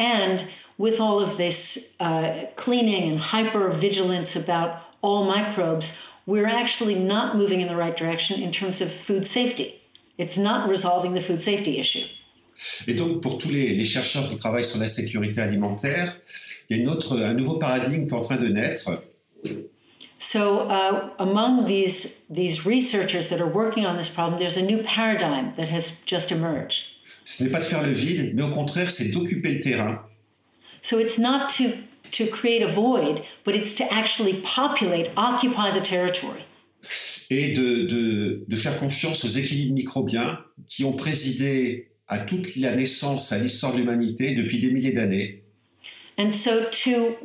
And 0.00 0.46
with 0.78 0.98
all 0.98 1.20
of 1.20 1.36
this 1.36 1.94
uh, 2.00 2.46
cleaning 2.56 3.10
and 3.10 3.20
hyper 3.20 3.68
vigilance 3.68 4.34
about 4.34 4.82
all 5.02 5.24
microbes, 5.24 6.02
we're 6.26 6.48
actually 6.48 6.94
not 6.94 7.36
moving 7.36 7.60
in 7.60 7.68
the 7.68 7.76
right 7.76 7.96
direction 7.96 8.42
in 8.42 8.50
terms 8.50 8.80
of 8.80 8.90
food 8.90 9.24
safety. 9.26 9.80
It's 10.16 10.38
not 10.38 10.68
resolving 10.68 11.12
the 11.14 11.20
food 11.20 11.40
safety 11.40 11.78
issue. 11.78 12.06
Et 12.86 12.94
donc, 12.94 13.22
pour 13.22 13.38
tous 13.38 13.50
les, 13.50 13.74
les 13.74 13.84
chercheurs 13.84 14.28
qui 14.28 14.36
travaillent 14.36 14.64
sur 14.64 14.80
la 14.80 14.88
sécurité 14.88 15.40
alimentaire, 15.40 16.16
il 16.68 16.76
y 16.76 16.80
a 16.80 16.82
une 16.82 16.90
autre, 16.90 17.18
un 17.18 17.34
nouveau 17.34 17.58
paradigme 17.58 18.06
qui 18.06 18.14
est 18.14 18.18
en 18.18 18.20
train 18.22 18.36
de 18.36 18.48
naître. 18.48 19.02
So, 20.18 20.68
uh, 20.68 21.10
among 21.18 21.64
these 21.64 22.26
these 22.28 22.66
researchers 22.66 23.30
that 23.30 23.40
are 23.40 23.48
working 23.48 23.86
on 23.86 23.96
this 23.96 24.10
problem, 24.10 24.38
there's 24.38 24.58
a 24.58 24.64
new 24.64 24.82
paradigm 24.82 25.54
that 25.54 25.68
has 25.68 26.02
just 26.04 26.30
emerged. 26.30 26.89
Ce 27.30 27.44
n'est 27.44 27.50
pas 27.50 27.60
de 27.60 27.64
faire 27.64 27.86
le 27.86 27.92
vide, 27.92 28.32
mais 28.34 28.42
au 28.42 28.50
contraire, 28.50 28.90
c'est 28.90 29.12
d'occuper 29.12 29.52
le 29.52 29.60
terrain 29.60 30.00
So 30.82 30.98
it's 30.98 31.16
not 31.18 31.46
to 31.58 31.64
to 32.10 32.26
create 32.26 32.62
a 32.62 32.66
void, 32.66 33.22
but 33.44 33.54
it's 33.54 33.72
to 33.76 33.84
actually 33.92 34.34
populate, 34.42 35.12
occupy 35.16 35.70
the 35.70 35.80
territory, 35.80 36.40
et 37.30 37.52
de, 37.52 37.84
de, 37.84 38.44
de 38.48 38.56
faire 38.56 38.80
confiance 38.80 39.24
aux 39.24 39.28
équilibres 39.28 39.74
microbiens 39.74 40.40
qui 40.66 40.82
ont 40.82 40.92
présidé 40.92 41.90
à 42.08 42.18
toute 42.18 42.56
la 42.56 42.74
naissance, 42.74 43.30
à 43.30 43.38
l'histoire 43.38 43.74
de 43.74 43.78
l'humanité 43.78 44.34
depuis 44.34 44.58
des 44.58 44.72
milliers 44.72 44.92
d'années. 44.92 45.44
and 46.18 46.32
so 46.32 46.64
to 46.72 47.16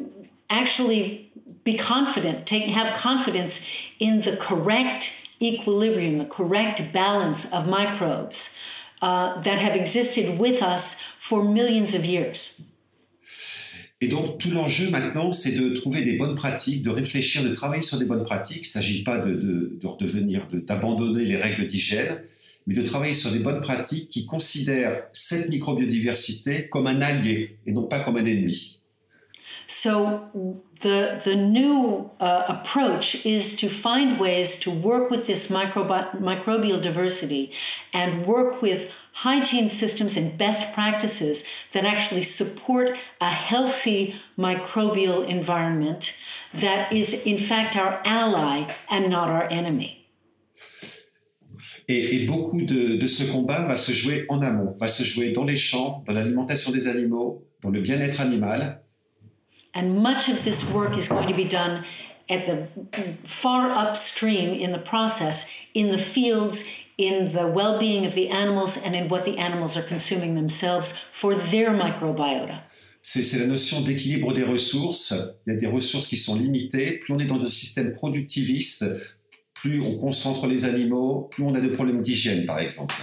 actually 0.52 1.32
be 1.64 1.76
confident, 1.78 2.46
take 2.46 2.68
have 2.68 2.94
confidence 2.94 3.66
in 4.00 4.22
the 4.22 4.38
correct 4.38 5.28
equilibrium, 5.42 6.20
the 6.20 6.26
correct 6.26 6.94
balance 6.94 7.52
of 7.52 7.68
microbes 7.68 8.60
uh, 9.06 9.42
that 9.44 9.58
have 9.66 9.76
existed 9.76 10.26
with 10.40 10.62
us 10.64 10.98
for 11.20 11.44
millions 11.44 11.94
of 11.96 12.04
years. 12.06 12.62
Et 14.02 14.08
donc, 14.10 14.40
tout 14.40 14.52
l'enjeu 14.52 14.90
maintenant, 14.90 15.32
c'est 15.32 15.56
de 15.58 15.70
trouver 15.70 16.02
des 16.04 16.18
bonnes 16.18 16.36
pratiques, 16.36 16.82
de 16.84 16.90
réfléchir, 16.90 17.44
de 17.44 17.54
travailler 17.56 17.82
sur 17.82 17.98
des 17.98 18.06
bonnes 18.06 18.26
pratiques. 18.26 18.64
Il 18.64 18.70
ne 18.70 18.76
s'agit 18.78 19.04
pas 19.04 19.18
de, 19.18 19.34
de, 19.36 19.78
de 19.82 19.88
redevenir, 19.88 20.48
de- 20.52 20.60
d'abandonner 20.60 21.24
les 21.24 21.38
règles 21.38 21.66
d'hygiène, 21.66 22.22
mais 22.68 22.74
de 22.74 22.82
travailler 22.82 23.14
sur 23.14 23.32
des 23.32 23.40
bonnes 23.40 23.62
pratiques 23.62 24.10
qui 24.10 24.26
considèrent 24.26 25.04
cette 25.14 25.50
microbiodiversité 25.50 26.68
comme 26.68 26.88
un 26.88 27.02
allié 27.02 27.58
et 27.66 27.72
non 27.72 27.84
pas 27.84 28.00
comme 28.00 28.18
un 28.18 28.26
ennemi. 28.26 28.80
So 29.68 29.96
the 30.86 31.00
the 31.30 31.36
new 31.36 32.12
uh, 32.20 32.44
approach 32.56 33.26
is 33.26 33.44
to 33.62 33.68
find 33.68 34.20
ways 34.26 34.50
to 34.66 34.70
work 34.90 35.06
with 35.10 35.24
this 35.26 35.44
microbi- 35.58 36.10
microbial 36.32 36.80
diversity 36.90 37.44
and 38.02 38.10
work 38.34 38.62
with 38.62 38.80
hygiene 39.26 39.70
systems 39.70 40.14
and 40.20 40.38
best 40.38 40.62
practices 40.78 41.36
that 41.74 41.84
actually 41.94 42.22
support 42.22 42.88
a 43.30 43.32
healthy 43.50 44.16
microbial 44.38 45.20
environment 45.38 46.04
that 46.54 46.92
is 46.92 47.26
in 47.26 47.38
fact 47.38 47.76
our 47.76 47.94
ally 48.06 48.58
and 48.92 49.10
not 49.10 49.28
our 49.30 49.48
enemy. 49.50 49.92
Et, 51.88 52.16
et 52.16 52.26
beaucoup 52.26 52.62
de, 52.62 52.98
de 52.98 53.08
ce 53.08 53.24
combat 53.32 53.62
va 53.64 53.76
se 53.76 53.92
jouer 53.92 54.26
en 54.30 54.42
amont, 54.42 54.76
va 54.80 54.88
se 54.88 55.04
jouer 55.04 55.32
dans 55.32 55.46
les 55.46 55.56
champs, 55.56 56.04
dans 56.08 56.14
l'alimentation 56.14 56.72
des 56.72 56.88
animaux, 56.88 57.44
dans 57.62 57.70
le 57.70 57.82
bien-être 57.82 58.22
animal. 58.22 58.85
And 59.76 60.02
much 60.02 60.30
of 60.30 60.44
this 60.46 60.74
work 60.74 60.98
is 60.98 61.10
going 61.10 61.28
to 61.28 61.34
be 61.34 61.44
done 61.44 61.84
at 62.30 62.46
the 62.46 62.68
far 63.24 63.70
upstream 63.72 64.54
in 64.54 64.72
the 64.72 64.80
process, 64.80 65.52
in 65.74 65.92
the 65.92 65.98
fields, 65.98 66.64
in 66.98 67.34
the 67.34 67.46
well 67.48 67.78
being 67.78 68.06
of 68.06 68.16
the 68.16 68.30
animals, 68.30 68.84
and 68.84 68.96
in 68.96 69.10
what 69.10 69.26
the 69.26 69.38
animals 69.38 69.76
are 69.78 69.84
consuming 69.84 70.36
themselves 70.36 70.98
for 70.98 71.36
their 71.36 71.72
microbiota. 71.72 72.62
C'est 73.04 73.38
la 73.38 73.46
notion 73.46 73.82
d'équilibre 73.82 74.34
des 74.34 74.44
ressources. 74.44 75.14
Il 75.46 75.54
y 75.54 75.56
a 75.56 75.60
des 75.60 75.68
ressources 75.68 76.08
qui 76.08 76.18
sont 76.18 76.36
limitées. 76.36 76.94
Plus 76.94 77.14
on 77.14 77.20
est 77.20 77.28
dans 77.28 77.44
un 77.44 77.50
système 77.50 77.94
productiviste, 77.94 78.84
plus 79.54 79.80
on 79.82 79.98
concentre 79.98 80.48
les 80.48 80.66
animaux, 80.66 81.30
plus 81.30 81.44
on 81.44 81.54
a 81.54 81.60
de 81.60 81.68
problèmes 81.68 82.02
d'hygiène, 82.02 82.48
par 82.48 82.60
exemple. 82.60 82.96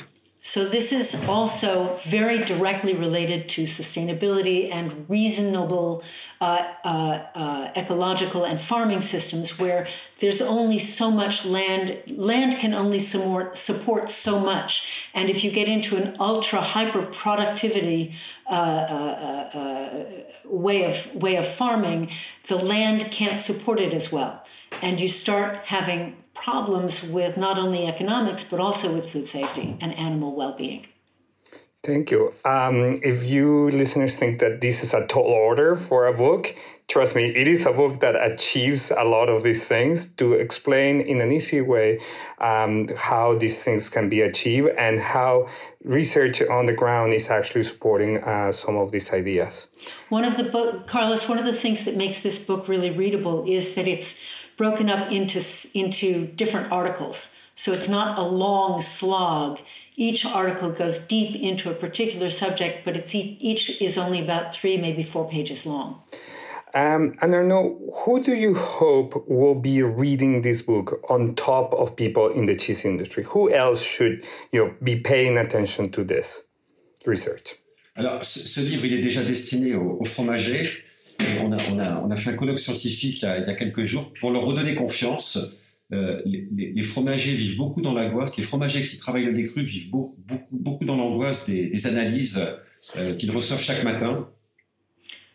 So 0.44 0.64
this 0.64 0.90
is 0.90 1.24
also 1.28 1.94
very 2.02 2.38
directly 2.38 2.94
related 2.94 3.48
to 3.50 3.62
sustainability 3.62 4.72
and 4.72 5.08
reasonable 5.08 6.02
uh, 6.40 6.68
uh, 6.84 7.22
uh, 7.36 7.70
ecological 7.76 8.44
and 8.44 8.60
farming 8.60 9.02
systems 9.02 9.60
where 9.60 9.86
there's 10.18 10.42
only 10.42 10.78
so 10.78 11.12
much 11.12 11.46
land. 11.46 11.96
Land 12.08 12.56
can 12.56 12.74
only 12.74 12.98
support, 12.98 13.56
support 13.56 14.10
so 14.10 14.40
much. 14.40 15.08
And 15.14 15.30
if 15.30 15.44
you 15.44 15.52
get 15.52 15.68
into 15.68 15.96
an 15.96 16.16
ultra 16.18 16.60
hyper 16.60 17.02
productivity 17.02 18.16
uh, 18.50 18.52
uh, 18.52 19.58
uh, 19.58 20.04
way, 20.46 20.84
of, 20.84 21.14
way 21.14 21.36
of 21.36 21.46
farming, 21.46 22.10
the 22.48 22.56
land 22.56 23.02
can't 23.12 23.38
support 23.38 23.78
it 23.78 23.94
as 23.94 24.12
well. 24.12 24.41
And 24.82 25.00
you 25.00 25.08
start 25.08 25.56
having 25.64 26.16
problems 26.34 27.10
with 27.10 27.36
not 27.36 27.58
only 27.58 27.86
economics, 27.86 28.48
but 28.50 28.60
also 28.60 28.92
with 28.92 29.08
food 29.08 29.26
safety 29.26 29.76
and 29.80 29.96
animal 29.96 30.34
well 30.34 30.54
being. 30.54 30.86
Thank 31.84 32.12
you. 32.12 32.32
Um, 32.44 32.94
if 33.02 33.24
you 33.24 33.68
listeners 33.70 34.16
think 34.16 34.38
that 34.38 34.60
this 34.60 34.84
is 34.84 34.94
a 34.94 35.04
tall 35.06 35.26
order 35.26 35.74
for 35.74 36.06
a 36.06 36.12
book, 36.12 36.54
trust 36.86 37.16
me, 37.16 37.24
it 37.34 37.48
is 37.48 37.66
a 37.66 37.72
book 37.72 37.98
that 37.98 38.14
achieves 38.14 38.92
a 38.96 39.02
lot 39.02 39.28
of 39.28 39.42
these 39.42 39.66
things 39.66 40.12
to 40.12 40.34
explain 40.34 41.00
in 41.00 41.20
an 41.20 41.32
easy 41.32 41.60
way 41.60 41.98
um, 42.38 42.86
how 42.96 43.36
these 43.36 43.64
things 43.64 43.90
can 43.90 44.08
be 44.08 44.20
achieved 44.20 44.68
and 44.78 45.00
how 45.00 45.48
research 45.82 46.40
on 46.40 46.66
the 46.66 46.72
ground 46.72 47.12
is 47.12 47.30
actually 47.30 47.64
supporting 47.64 48.22
uh, 48.22 48.52
some 48.52 48.76
of 48.76 48.92
these 48.92 49.12
ideas. 49.12 49.66
One 50.08 50.24
of 50.24 50.36
the 50.36 50.44
book, 50.44 50.86
Carlos, 50.86 51.28
one 51.28 51.38
of 51.38 51.44
the 51.44 51.52
things 51.52 51.84
that 51.86 51.96
makes 51.96 52.22
this 52.22 52.46
book 52.46 52.68
really 52.68 52.92
readable 52.92 53.44
is 53.48 53.74
that 53.74 53.88
it's 53.88 54.24
broken 54.56 54.90
up 54.90 55.10
into 55.10 55.40
into 55.74 56.26
different 56.26 56.70
articles. 56.72 57.40
So 57.54 57.72
it's 57.72 57.88
not 57.88 58.18
a 58.18 58.22
long 58.22 58.80
slog. 58.80 59.60
Each 59.94 60.24
article 60.24 60.72
goes 60.72 61.06
deep 61.06 61.36
into 61.36 61.70
a 61.70 61.74
particular 61.74 62.30
subject, 62.30 62.84
but 62.84 62.96
it's 62.96 63.14
each 63.14 63.82
is 63.82 63.98
only 63.98 64.22
about 64.22 64.54
three, 64.54 64.78
maybe 64.78 65.02
four 65.02 65.28
pages 65.28 65.66
long. 65.66 66.02
Um, 66.74 67.14
and 67.20 67.34
I 67.36 67.42
know 67.42 67.78
who 67.94 68.22
do 68.22 68.34
you 68.34 68.54
hope 68.54 69.28
will 69.28 69.54
be 69.54 69.82
reading 69.82 70.40
this 70.40 70.62
book 70.62 71.04
on 71.10 71.34
top 71.34 71.74
of 71.74 71.94
people 71.94 72.28
in 72.28 72.46
the 72.46 72.54
cheese 72.54 72.86
industry? 72.86 73.24
Who 73.24 73.52
else 73.52 73.82
should 73.82 74.24
you 74.52 74.64
know, 74.64 74.74
be 74.82 74.96
paying 74.96 75.36
attention 75.36 75.90
to 75.90 76.02
this 76.02 76.44
research? 77.04 77.56
Alors, 77.94 78.24
ce, 78.24 78.40
ce 78.40 78.60
livre, 78.60 78.86
il 78.86 78.94
est 78.94 79.02
déjà 79.02 79.22
destiné 79.22 79.74
aux, 79.74 79.98
aux 80.00 80.06
fromagers, 80.06 80.81
on 81.44 82.10
a, 82.10 82.16
fait 82.16 82.30
un 82.30 82.34
colloque 82.34 82.58
scientifique 82.58 83.22
il 83.22 83.24
y 83.24 83.50
a, 83.50 83.54
quelques 83.54 83.84
jours 83.84 84.12
pour 84.20 84.30
leur 84.30 84.44
redonner 84.44 84.74
confiance. 84.74 85.56
Euh, 85.92 86.22
les, 86.24 86.82
fromagers 86.82 87.34
vivent 87.34 87.56
beaucoup 87.56 87.82
dans 87.82 87.92
l'angoisse. 87.92 88.36
Les 88.36 88.42
fromagers 88.42 88.84
qui 88.86 88.96
travaillent 88.96 89.24
le 89.24 89.32
lait 89.32 89.50
vivent 89.56 89.90
beaucoup, 89.90 90.84
dans 90.84 90.96
l'angoisse 90.96 91.48
des, 91.48 91.68
des, 91.68 91.86
analyses 91.86 92.40
euh, 92.96 93.14
qu'ils 93.16 93.30
reçoivent 93.30 93.62
chaque 93.62 93.84
matin. 93.84 94.28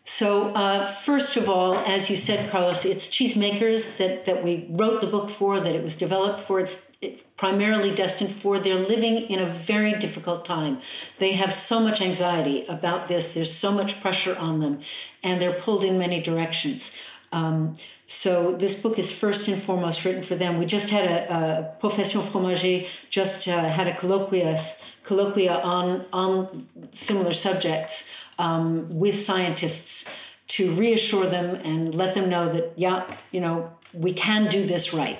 So, 0.08 0.54
uh, 0.54 0.86
first 0.86 1.36
of 1.36 1.50
all, 1.50 1.76
as 1.76 2.08
you 2.08 2.16
said, 2.16 2.48
Carlos, 2.48 2.86
it's 2.86 3.08
cheesemakers 3.08 3.98
that, 3.98 4.24
that 4.24 4.42
we 4.42 4.66
wrote 4.70 5.02
the 5.02 5.06
book 5.06 5.28
for, 5.28 5.60
that 5.60 5.74
it 5.74 5.82
was 5.82 5.96
developed 5.96 6.40
for. 6.40 6.58
It's 6.58 6.96
primarily 7.36 7.94
destined 7.94 8.30
for. 8.30 8.58
They're 8.58 8.74
living 8.74 9.16
in 9.28 9.38
a 9.38 9.44
very 9.44 9.92
difficult 9.92 10.46
time. 10.46 10.78
They 11.18 11.32
have 11.32 11.52
so 11.52 11.78
much 11.78 12.00
anxiety 12.00 12.64
about 12.68 13.08
this, 13.08 13.34
there's 13.34 13.52
so 13.52 13.70
much 13.70 14.00
pressure 14.00 14.34
on 14.38 14.60
them, 14.60 14.80
and 15.22 15.42
they're 15.42 15.52
pulled 15.52 15.84
in 15.84 15.98
many 15.98 16.22
directions. 16.22 16.98
Um, 17.30 17.74
so 18.06 18.56
this 18.56 18.82
book 18.82 18.98
is 18.98 19.12
first 19.12 19.46
and 19.48 19.60
foremost 19.60 20.06
written 20.06 20.22
for 20.22 20.36
them. 20.36 20.56
We 20.56 20.64
just 20.64 20.88
had 20.88 21.04
a, 21.04 21.34
a 21.36 21.80
Profession 21.80 22.22
Fromager 22.22 22.88
just 23.10 23.46
uh, 23.46 23.68
had 23.68 23.86
a 23.86 23.92
colloquia, 23.92 24.56
colloquia 25.04 25.62
on 25.62 26.06
on 26.14 26.66
similar 26.92 27.34
subjects 27.34 28.16
um, 28.38 28.86
with 28.90 29.14
scientists 29.14 30.10
to 30.48 30.74
reassure 30.74 31.26
them 31.26 31.56
and 31.64 31.94
let 31.94 32.14
them 32.14 32.28
know 32.28 32.48
that, 32.48 32.72
yeah, 32.76 33.06
you 33.32 33.40
know, 33.40 33.70
we 33.92 34.12
can 34.12 34.48
do 34.48 34.64
this 34.64 34.92
right. 34.94 35.18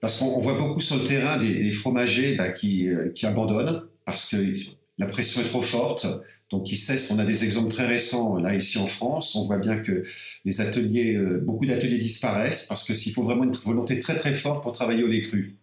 Parce 0.00 0.18
qu'on 0.18 0.40
voit 0.40 0.54
beaucoup 0.54 0.80
sur 0.80 0.96
le 0.96 1.04
terrain 1.04 1.38
des, 1.38 1.62
des 1.62 1.72
fromagers 1.72 2.36
bah, 2.36 2.50
qui, 2.50 2.88
euh, 2.88 3.10
qui 3.14 3.26
abandonnent 3.26 3.82
parce 4.04 4.26
que 4.26 4.36
la 4.98 5.06
pression 5.06 5.40
est 5.40 5.46
trop 5.46 5.62
forte. 5.62 6.06
Donc, 6.50 6.70
ils 6.70 6.76
cessent. 6.76 7.10
On 7.10 7.18
a 7.18 7.24
des 7.24 7.44
exemples 7.44 7.70
très 7.70 7.86
récents 7.86 8.36
là 8.36 8.54
ici 8.54 8.78
en 8.78 8.86
France. 8.86 9.34
On 9.34 9.46
voit 9.46 9.56
bien 9.56 9.78
que 9.78 10.02
les 10.44 10.60
ateliers, 10.60 11.14
euh, 11.14 11.40
beaucoup 11.42 11.64
d'ateliers 11.64 11.98
disparaissent 11.98 12.64
parce 12.64 12.84
que 12.84 12.92
s'il 12.92 13.12
faut 13.12 13.22
vraiment 13.22 13.44
une 13.44 13.52
volonté 13.52 13.98
très 13.98 14.14
très 14.14 14.34
forte 14.34 14.62
pour 14.62 14.72
travailler 14.72 15.02
au 15.02 15.06
lait 15.06 15.22
cru. 15.22 15.54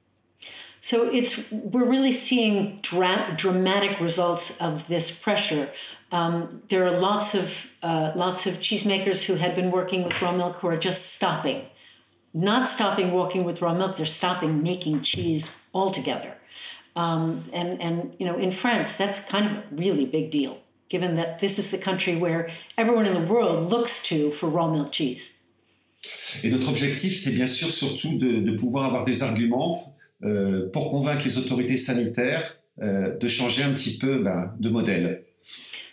So 0.84 1.12
it's 1.13 1.52
we're 1.52 1.88
really 1.88 2.12
seeing 2.12 2.80
dra 2.82 3.15
dramatic 3.38 3.99
results 3.99 4.60
of 4.60 4.88
this 4.88 5.12
pressure. 5.12 5.67
Um, 6.12 6.62
there 6.67 6.86
are 6.86 7.00
lots 7.00 7.36
of 7.36 7.71
uh, 7.82 8.12
lots 8.15 8.45
of 8.45 8.56
cheesemakers 8.56 9.26
who 9.26 9.36
had 9.36 9.56
been 9.56 9.71
working 9.71 10.04
with 10.04 10.21
raw 10.21 10.34
milk 10.34 10.58
who 10.58 10.67
are 10.67 10.78
just 10.78 11.15
stopping, 11.15 11.62
not 12.34 12.67
stopping 12.67 13.13
working 13.13 13.45
with 13.45 13.62
raw 13.62 13.74
milk. 13.74 13.95
They're 13.95 14.06
stopping 14.06 14.62
making 14.62 15.02
cheese 15.04 15.69
altogether. 15.74 16.34
Um, 16.95 17.43
and 17.54 17.82
and 17.82 18.13
you 18.19 18.26
know, 18.26 18.38
in 18.38 18.52
France, 18.52 18.97
that's 18.97 19.24
kind 19.26 19.45
of 19.45 19.52
a 19.54 19.63
really 19.71 20.06
big 20.06 20.32
deal, 20.32 20.58
given 20.89 21.15
that 21.15 21.39
this 21.39 21.58
is 21.58 21.71
the 21.71 21.78
country 21.78 22.17
where 22.17 22.50
everyone 22.78 23.06
in 23.06 23.13
the 23.13 23.34
world 23.34 23.69
looks 23.69 24.04
to 24.10 24.32
for 24.32 24.50
raw 24.50 24.67
milk 24.67 24.91
cheese. 24.91 25.38
Et 26.43 26.50
notre 26.50 26.69
objectif, 26.69 27.21
c'est 27.21 27.32
bien 27.32 27.47
sûr 27.47 27.71
surtout 27.71 28.17
de, 28.17 28.39
de 28.39 28.52
pouvoir 28.56 28.86
avoir 28.86 29.04
des 29.04 29.21
arguments 29.21 29.95
euh, 30.24 30.69
pour 30.71 30.89
convaincre 30.89 31.26
les 31.26 31.38
autorités 31.38 31.78
sanitaires 31.78 32.58
euh, 32.82 33.15
de 33.17 33.28
changer 33.28 33.63
un 33.63 33.74
petit 33.74 33.97
peu 33.97 34.17
ben, 34.17 34.52
de 34.60 34.69
modèle. 34.69 35.24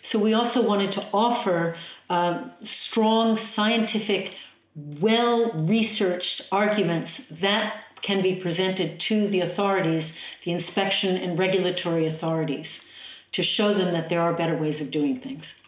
So 0.01 0.19
we 0.19 0.33
also 0.33 0.65
wanted 0.65 0.91
to 0.93 1.03
offer 1.13 1.75
uh, 2.09 2.39
strong 2.61 3.37
scientific, 3.37 4.35
well 4.75 5.51
researched 5.53 6.47
arguments 6.51 7.29
that 7.41 7.73
can 8.01 8.21
be 8.21 8.35
presented 8.35 8.99
to 8.99 9.27
the 9.27 9.41
authorities, 9.41 10.19
the 10.43 10.51
inspection 10.51 11.17
and 11.17 11.37
regulatory 11.37 12.05
authorities, 12.05 12.91
to 13.33 13.43
show 13.43 13.73
them 13.73 13.93
that 13.93 14.09
there 14.09 14.21
are 14.21 14.33
better 14.33 14.55
ways 14.55 14.81
of 14.81 14.89
doing 14.91 15.15
things. 15.15 15.61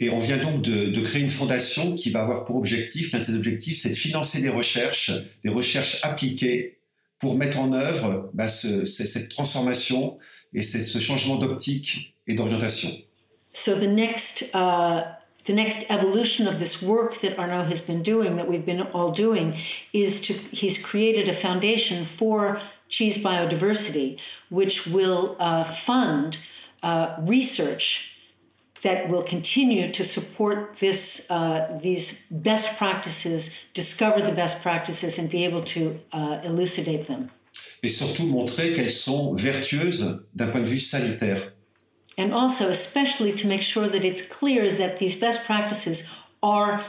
Et 0.00 0.10
on 0.10 0.18
vient 0.18 0.36
donc 0.36 0.62
de, 0.62 0.90
de, 0.90 1.00
créer 1.00 1.22
une 1.22 1.30
fondation 1.30 1.96
qui 1.96 2.10
va 2.10 2.22
avoir 2.22 2.44
pour 2.44 2.54
objectif, 2.54 3.10
l'un 3.10 3.18
de 3.18 3.24
ses 3.24 3.34
objectifs, 3.34 3.80
c'est 3.80 3.88
de 3.88 3.94
financer 3.94 4.40
des 4.40 4.48
recherches, 4.48 5.10
des 5.42 5.50
recherches 5.50 5.98
appliquées 6.04 6.78
pour 7.18 7.34
mettre 7.34 7.58
en 7.58 7.72
œuvre 7.72 8.30
bah, 8.32 8.48
ce, 8.48 8.86
cette 8.86 9.28
transformation 9.28 10.16
et 10.54 10.62
ce 10.62 10.98
changement 11.00 11.36
d'optique 11.36 12.14
et 12.28 12.34
d'orientation. 12.34 12.88
So 13.52 13.74
the 13.74 13.88
next 13.88 14.54
uh, 14.54 15.14
the 15.48 15.54
next 15.54 15.90
evolution 15.90 16.46
of 16.46 16.58
this 16.58 16.82
work 16.82 17.18
that 17.20 17.38
Arnaud 17.38 17.64
has 17.64 17.80
been 17.80 18.02
doing, 18.02 18.36
that 18.36 18.46
we've 18.46 18.66
been 18.66 18.82
all 18.92 19.10
doing, 19.10 19.56
is 19.92 20.20
to 20.22 20.32
he's 20.32 20.84
created 20.84 21.28
a 21.28 21.32
foundation 21.32 22.04
for 22.04 22.60
cheese 22.88 23.22
biodiversity, 23.22 24.18
which 24.50 24.86
will 24.86 25.36
uh, 25.40 25.64
fund 25.64 26.38
uh, 26.82 27.16
research 27.20 28.18
that 28.82 29.08
will 29.08 29.22
continue 29.22 29.90
to 29.92 30.04
support 30.04 30.74
this 30.74 31.30
uh, 31.30 31.78
these 31.82 32.28
best 32.30 32.78
practices, 32.78 33.68
discover 33.74 34.20
the 34.20 34.32
best 34.32 34.62
practices, 34.62 35.18
and 35.18 35.30
be 35.30 35.44
able 35.44 35.62
to 35.62 35.98
uh, 36.12 36.38
elucidate 36.44 37.06
them. 37.06 37.30
Et 37.82 37.88
surtout 37.88 38.26
montrer 38.26 38.74
qu'elles 38.74 38.90
sont 38.90 39.34
vertueuses 39.34 40.20
d'un 40.34 40.48
point 40.48 40.60
de 40.60 40.66
vue 40.66 40.78
sanitaire. 40.78 41.52
And 42.18 42.34
also 42.34 42.68
especially 42.68 43.32
to 43.32 43.46
make 43.46 43.62
sure 43.62 43.88
that 43.88 44.04
it's 44.04 44.20
clear 44.20 44.70
that 44.72 44.98
these 44.98 45.14
best 45.14 45.46
practices 45.46 46.12
are 46.42 46.80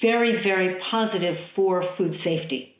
very, 0.00 0.32
very 0.32 0.74
positive 0.76 1.36
for 1.36 1.82
food 1.82 2.14
safety. 2.14 2.74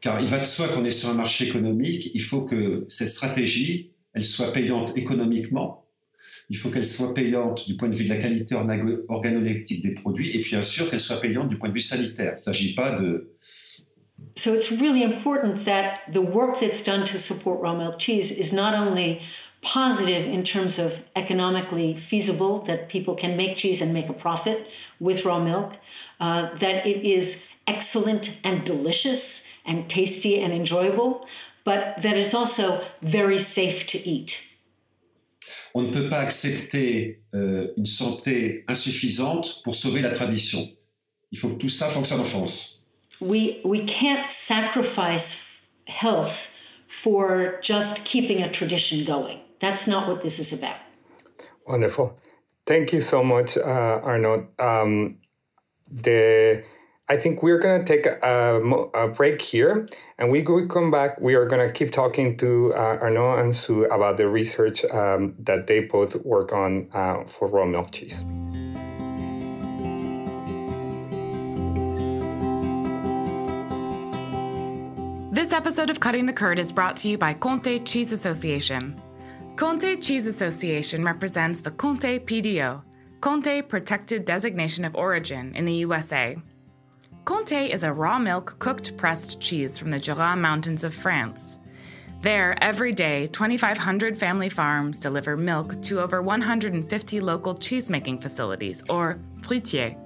Car 0.00 0.20
il 0.20 0.26
va 0.26 0.38
de 0.38 0.44
soi 0.44 0.68
qu'on 0.68 0.84
est 0.84 0.90
sur 0.90 1.08
un 1.08 1.14
marché 1.14 1.46
économique, 1.46 2.10
il 2.14 2.20
faut 2.20 2.42
que 2.42 2.84
cette 2.88 3.08
stratégie, 3.08 3.90
elle 4.12 4.22
soit 4.22 4.52
payante 4.52 4.92
économiquement, 4.96 5.86
il 6.50 6.58
faut 6.58 6.68
qu'elle 6.68 6.84
soit 6.84 7.14
payante 7.14 7.66
du 7.66 7.76
point 7.76 7.88
de 7.88 7.96
vue 7.96 8.04
de 8.04 8.10
la 8.10 8.16
qualité 8.16 8.54
organoleptique 9.08 9.82
des 9.82 9.94
produits, 9.94 10.36
et 10.36 10.42
puis 10.42 10.50
bien 10.50 10.62
sûr 10.62 10.90
qu'elle 10.90 11.00
soit 11.00 11.20
payante 11.20 11.48
du 11.48 11.56
point 11.56 11.70
de 11.70 11.74
vue 11.74 11.80
sanitaire. 11.80 12.32
Il 12.36 12.40
ne 12.40 12.44
s'agit 12.44 12.74
pas 12.74 12.90
de... 12.90 13.30
So 14.36 14.54
it's 14.54 14.70
really 14.70 15.02
important 15.02 15.64
that 15.64 16.12
the 16.12 16.20
work 16.20 16.60
that's 16.60 16.82
done 16.84 17.04
to 17.04 17.18
support 17.18 17.62
raw 17.62 17.74
milk 17.74 17.98
cheese 17.98 18.30
is 18.30 18.54
not 18.54 18.74
only 18.74 19.20
positive 19.64 20.26
in 20.26 20.44
terms 20.44 20.78
of 20.78 21.08
economically 21.16 21.94
feasible 21.94 22.60
that 22.60 22.88
people 22.88 23.14
can 23.14 23.36
make 23.36 23.56
cheese 23.56 23.80
and 23.82 23.92
make 23.92 24.08
a 24.08 24.12
profit 24.12 24.70
with 25.00 25.24
raw 25.24 25.40
milk, 25.40 25.72
uh, 26.20 26.54
that 26.54 26.86
it 26.86 27.02
is 27.04 27.52
excellent 27.66 28.40
and 28.44 28.64
delicious 28.64 29.58
and 29.66 29.88
tasty 29.88 30.40
and 30.40 30.52
enjoyable, 30.52 31.26
but 31.64 32.00
that 32.02 32.16
it's 32.16 32.34
also 32.34 32.84
very 33.02 33.38
safe 33.38 33.86
to 33.86 33.98
eat. 34.06 34.50
On 35.74 35.82
ne 35.82 35.92
peut 35.92 36.08
pas 36.08 36.20
accepter 36.20 37.22
euh, 37.34 37.72
une 37.76 37.86
santé 37.86 38.64
insuffisante 38.68 39.60
pour 39.64 39.74
sauver 39.74 40.02
la 40.02 40.10
tradition. 40.10 40.68
Il 41.32 41.38
faut 41.38 41.48
que 41.48 41.58
tout 41.58 41.68
ça 41.68 41.88
fonctionne 41.88 42.20
en 42.20 42.24
France. 42.24 42.84
We, 43.20 43.60
we 43.64 43.84
can't 43.86 44.28
sacrifice 44.28 45.62
health 45.88 46.56
for 46.86 47.58
just 47.60 48.04
keeping 48.04 48.40
a 48.40 48.48
tradition 48.48 49.04
going. 49.04 49.40
That's 49.64 49.88
not 49.88 50.06
what 50.06 50.20
this 50.20 50.38
is 50.38 50.52
about. 50.52 50.76
Wonderful. 51.66 52.18
Thank 52.66 52.92
you 52.92 53.00
so 53.00 53.24
much, 53.24 53.56
uh, 53.56 53.98
Arnaud. 54.04 54.48
Um, 54.58 55.16
the 55.90 56.62
I 57.08 57.16
think 57.16 57.42
we're 57.42 57.58
going 57.58 57.82
to 57.82 57.86
take 57.86 58.04
a, 58.04 58.60
a, 58.92 59.08
break 59.08 59.40
here, 59.40 59.86
and 60.18 60.30
we 60.30 60.42
we 60.42 60.66
come 60.66 60.90
back. 60.90 61.18
We 61.18 61.34
are 61.34 61.46
going 61.46 61.66
to 61.66 61.72
keep 61.72 61.92
talking 61.92 62.36
to 62.36 62.74
uh, 62.74 62.98
Arnaud 63.04 63.38
and 63.38 63.56
Sue 63.56 63.86
about 63.86 64.18
the 64.18 64.28
research 64.28 64.84
um, 64.84 65.32
that 65.38 65.66
they 65.66 65.80
both 65.80 66.14
work 66.26 66.52
on 66.52 66.90
uh, 66.92 67.24
for 67.24 67.48
raw 67.48 67.64
milk 67.64 67.90
cheese. 67.90 68.22
This 75.32 75.54
episode 75.54 75.88
of 75.88 76.00
Cutting 76.00 76.26
the 76.26 76.34
Curd 76.34 76.58
is 76.58 76.70
brought 76.70 76.98
to 76.98 77.08
you 77.08 77.16
by 77.16 77.32
Comté 77.32 77.82
Cheese 77.82 78.12
Association. 78.12 79.00
Comté 79.56 80.02
Cheese 80.02 80.26
Association 80.26 81.04
represents 81.04 81.60
the 81.60 81.70
Comté 81.70 82.18
PDO, 82.18 82.82
Comté 83.20 83.66
Protected 83.66 84.24
Designation 84.24 84.84
of 84.84 84.96
Origin 84.96 85.54
in 85.54 85.64
the 85.64 85.74
USA. 85.74 86.36
Comté 87.22 87.72
is 87.72 87.84
a 87.84 87.92
raw 87.92 88.18
milk 88.18 88.58
cooked 88.58 88.96
pressed 88.96 89.40
cheese 89.40 89.78
from 89.78 89.92
the 89.92 90.00
Jura 90.00 90.34
Mountains 90.34 90.82
of 90.82 90.92
France. 90.92 91.60
There, 92.20 92.58
every 92.60 92.92
day, 92.92 93.28
2,500 93.28 94.18
family 94.18 94.48
farms 94.48 94.98
deliver 94.98 95.36
milk 95.36 95.80
to 95.82 96.00
over 96.00 96.20
150 96.20 97.20
local 97.20 97.54
cheesemaking 97.54 98.20
facilities, 98.20 98.82
or 98.88 99.20
fruitières. 99.42 99.96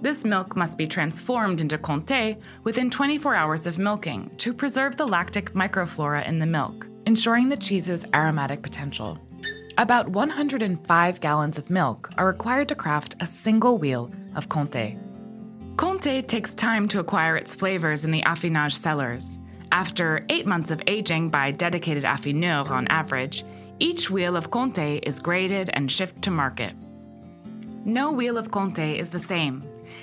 This 0.00 0.24
milk 0.24 0.56
must 0.56 0.78
be 0.78 0.86
transformed 0.86 1.60
into 1.60 1.76
Comté 1.76 2.40
within 2.64 2.88
24 2.88 3.34
hours 3.34 3.66
of 3.66 3.78
milking 3.78 4.30
to 4.38 4.54
preserve 4.54 4.96
the 4.96 5.06
lactic 5.06 5.52
microflora 5.52 6.26
in 6.26 6.38
the 6.38 6.46
milk 6.46 6.86
ensuring 7.06 7.48
the 7.48 7.56
cheese's 7.56 8.04
aromatic 8.14 8.62
potential. 8.62 9.18
About 9.78 10.08
105 10.08 11.20
gallons 11.20 11.58
of 11.58 11.70
milk 11.70 12.10
are 12.18 12.26
required 12.26 12.68
to 12.68 12.74
craft 12.74 13.16
a 13.20 13.26
single 13.26 13.78
wheel 13.78 14.10
of 14.36 14.48
Comté. 14.48 14.98
Comté 15.76 16.26
takes 16.26 16.54
time 16.54 16.86
to 16.88 17.00
acquire 17.00 17.36
its 17.36 17.54
flavors 17.54 18.04
in 18.04 18.10
the 18.10 18.22
affinage 18.22 18.74
cellars. 18.74 19.38
After 19.72 20.26
eight 20.28 20.46
months 20.46 20.70
of 20.70 20.82
aging 20.86 21.30
by 21.30 21.50
dedicated 21.50 22.04
affineurs 22.04 22.70
on 22.70 22.86
average, 22.88 23.44
each 23.78 24.10
wheel 24.10 24.36
of 24.36 24.50
Comté 24.50 25.00
is 25.02 25.18
graded 25.18 25.70
and 25.72 25.90
shipped 25.90 26.20
to 26.22 26.30
market. 26.30 26.74
No 27.84 28.12
wheel 28.12 28.36
of 28.36 28.50
Comté 28.50 28.98
is 28.98 29.08
the 29.10 29.18
same, 29.18 29.64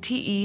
te-usa.com. 0.00 0.40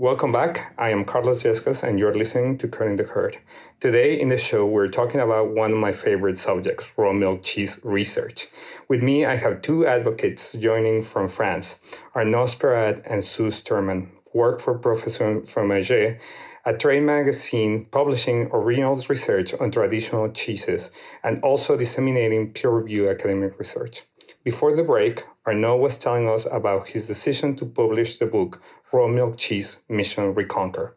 Welcome 0.00 0.30
back. 0.30 0.74
I 0.78 0.90
am 0.90 1.04
Carlos 1.04 1.42
Yescas, 1.42 1.82
and 1.82 1.98
you're 1.98 2.14
listening 2.14 2.56
to 2.58 2.68
Cutting 2.68 2.94
the 2.94 3.02
Curd. 3.02 3.36
Today 3.80 4.20
in 4.20 4.28
the 4.28 4.36
show, 4.36 4.64
we're 4.64 4.86
talking 4.86 5.18
about 5.20 5.56
one 5.56 5.72
of 5.72 5.78
my 5.78 5.90
favorite 5.90 6.38
subjects, 6.38 6.92
raw 6.96 7.12
milk 7.12 7.42
cheese 7.42 7.80
research. 7.82 8.46
With 8.86 9.02
me, 9.02 9.24
I 9.24 9.34
have 9.34 9.60
two 9.60 9.88
advocates 9.88 10.52
joining 10.52 11.02
from 11.02 11.26
France, 11.26 11.80
Arnaud 12.14 12.44
Speratte 12.44 13.02
and 13.10 13.24
Sue 13.24 13.48
Sturman, 13.48 14.06
work 14.32 14.60
for 14.60 14.78
Profession 14.78 15.40
Fromager 15.40 16.20
a 16.68 16.76
trade 16.76 17.02
magazine 17.02 17.86
publishing 17.86 18.46
original 18.52 18.94
research 19.08 19.54
on 19.54 19.70
traditional 19.70 20.28
cheeses 20.28 20.90
and 21.24 21.42
also 21.42 21.78
disseminating 21.78 22.52
peer 22.52 22.68
reviewed 22.68 23.08
academic 23.08 23.58
research. 23.58 24.02
Before 24.44 24.76
the 24.76 24.82
break, 24.82 25.24
Arnaud 25.46 25.78
was 25.78 25.96
telling 25.96 26.28
us 26.28 26.46
about 26.52 26.88
his 26.88 27.06
decision 27.06 27.56
to 27.56 27.64
publish 27.64 28.18
the 28.18 28.26
book 28.26 28.60
Raw 28.92 29.08
Milk 29.08 29.38
Cheese 29.38 29.82
Mission 29.88 30.34
Reconquer. 30.34 30.94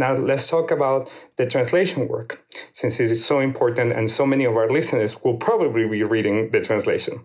Now, 0.00 0.14
let's 0.14 0.46
talk 0.46 0.70
about 0.70 1.10
the 1.36 1.44
translation 1.44 2.08
work, 2.08 2.42
since 2.72 3.00
it 3.00 3.10
is 3.10 3.22
so 3.22 3.38
important 3.40 3.92
and 3.92 4.08
so 4.08 4.24
many 4.24 4.46
of 4.46 4.56
our 4.56 4.70
listeners 4.70 5.22
will 5.22 5.36
probably 5.36 5.86
be 5.86 6.02
reading 6.04 6.50
the 6.52 6.62
translation. 6.62 7.20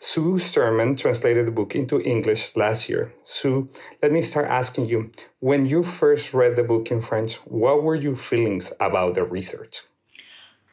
Sue 0.00 0.36
Sturman 0.36 0.98
translated 0.98 1.46
the 1.46 1.50
book 1.50 1.76
into 1.76 2.00
English 2.00 2.56
last 2.56 2.88
year. 2.88 3.12
Sue, 3.24 3.68
let 4.00 4.10
me 4.10 4.22
start 4.22 4.46
asking 4.48 4.86
you 4.86 5.10
when 5.40 5.66
you 5.66 5.82
first 5.82 6.32
read 6.32 6.56
the 6.56 6.62
book 6.62 6.90
in 6.90 7.02
French, 7.02 7.34
what 7.44 7.82
were 7.82 7.94
your 7.94 8.16
feelings 8.16 8.72
about 8.80 9.16
the 9.16 9.24
research? 9.24 9.82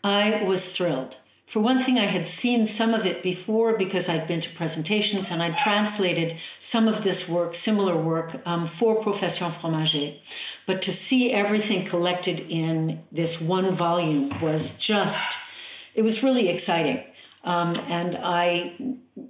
I 0.06 0.46
was 0.46 0.74
thrilled. 0.78 1.18
For 1.52 1.60
one 1.60 1.80
thing, 1.80 2.00
I 2.00 2.06
had 2.06 2.28
seen 2.28 2.66
some 2.66 2.94
of 2.94 3.06
it 3.06 3.22
before 3.22 3.78
because 3.78 4.08
I'd 4.08 4.26
been 4.26 4.40
to 4.40 4.56
presentations 4.56 5.32
and 5.32 5.44
I'd 5.44 5.58
translated 5.58 6.38
some 6.60 6.88
of 6.88 7.04
this 7.04 7.28
work, 7.28 7.56
similar 7.56 7.98
work, 7.98 8.42
um, 8.46 8.68
for 8.68 9.04
Profession 9.04 9.50
Fromager. 9.50 10.16
But 10.66 10.82
to 10.84 10.92
see 10.92 11.32
everything 11.32 11.86
collected 11.86 12.40
in 12.50 13.04
this 13.12 13.42
one 13.42 13.72
volume 13.72 14.40
was 14.42 14.78
just, 14.78 15.40
it 15.96 16.02
was 16.04 16.24
really 16.24 16.50
exciting. 16.50 17.04
Um, 17.44 17.74
and 17.88 18.18
I, 18.22 18.74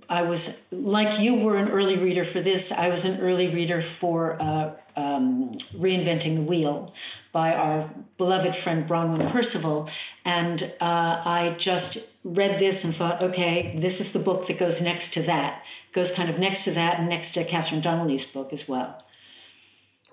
I 0.10 0.24
was 0.24 0.72
like 0.74 1.20
you 1.20 1.36
were 1.36 1.56
an 1.56 1.70
early 1.70 1.98
reader 1.98 2.26
for 2.26 2.42
this. 2.42 2.72
I 2.72 2.90
was 2.90 3.06
an 3.06 3.22
early 3.22 3.48
reader 3.48 3.82
for 3.82 4.42
uh, 4.42 4.74
um, 4.98 5.54
Reinventing 5.78 6.36
the 6.36 6.42
Wheel 6.42 6.94
by 7.32 7.54
our 7.54 7.90
beloved 8.18 8.54
friend 8.54 8.86
Bronwen 8.88 9.32
Percival, 9.32 9.90
and 10.26 10.62
uh, 10.82 11.22
I 11.26 11.56
just 11.58 12.18
read 12.26 12.60
this 12.60 12.84
and 12.84 12.94
thought, 12.94 13.22
okay, 13.22 13.74
this 13.78 14.02
is 14.02 14.12
the 14.12 14.20
book 14.20 14.48
that 14.48 14.60
goes 14.60 14.82
next 14.82 15.14
to 15.14 15.22
that. 15.24 15.64
Goes 15.94 16.14
kind 16.14 16.30
of 16.30 16.38
next 16.38 16.66
to 16.66 16.72
that 16.72 17.00
and 17.00 17.08
next 17.08 17.32
to 17.34 17.44
Catherine 17.46 17.82
Donnelly's 17.82 18.30
book 18.30 18.52
as 18.52 18.68
well. 18.68 19.01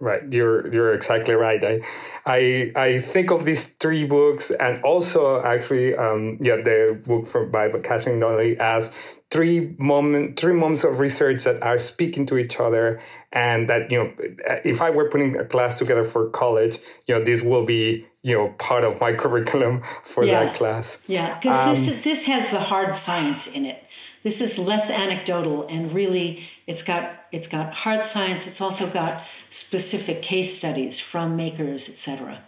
Right, 0.01 0.23
you're 0.33 0.73
you're 0.73 0.93
exactly 0.93 1.35
right. 1.35 1.63
I 1.65 1.81
I 2.25 2.73
I 2.77 2.99
think 3.01 3.33
of 3.33 3.45
these 3.45 3.65
three 3.67 4.05
books 4.05 4.53
and 4.53 4.81
also 4.85 5.43
actually 5.43 5.97
um, 5.97 6.39
yeah 6.41 6.57
the 6.57 7.03
book 7.05 7.27
from 7.27 7.51
by 7.51 7.69
Catherine 7.81 8.21
Donnelly 8.21 8.57
as 8.61 8.93
three 9.33 9.75
moment 9.77 10.39
three 10.39 10.55
moments 10.55 10.85
of 10.85 11.01
research 11.01 11.43
that 11.45 11.63
are 11.65 11.79
speaking 11.79 12.27
to 12.27 12.39
each 12.39 12.61
other 12.61 13.01
and 13.33 13.69
that 13.69 13.91
you 13.91 13.99
know 13.99 14.13
if 14.65 14.81
I 14.81 14.91
were 14.91 15.09
putting 15.11 15.37
a 15.37 15.45
class 15.45 15.79
together 15.79 16.05
for 16.05 16.31
college, 16.31 16.79
you 17.07 17.15
know 17.17 17.25
this 17.25 17.43
will 17.43 17.65
be 17.65 18.07
you 18.23 18.37
know 18.37 18.55
part 18.59 18.85
of 18.85 19.01
my 19.01 19.13
curriculum 19.23 19.83
for 20.05 20.25
yeah. 20.25 20.45
that 20.45 20.55
class. 20.55 20.99
Yeah, 21.09 21.35
because 21.35 21.61
um, 21.61 21.71
this 21.71 22.03
this 22.03 22.27
has 22.27 22.51
the 22.51 22.61
hard 22.61 22.95
science 22.95 23.53
in 23.53 23.67
it. 23.67 23.85
This 24.23 24.41
is 24.41 24.59
less 24.59 24.91
anecdotal 24.91 25.67
and 25.69 25.93
really 25.93 26.47
it's 26.67 26.83
got 26.83 27.15
it's 27.31 27.49
got 27.49 27.73
hard 27.73 28.07
science. 28.07 28.47
It's 28.47 28.61
also 28.61 28.89
got 28.91 29.23
specific 29.51 30.23
case 30.23 30.57
studies 30.57 30.99
from 30.99 31.37
makers, 31.37 31.89
etc. 31.89 32.41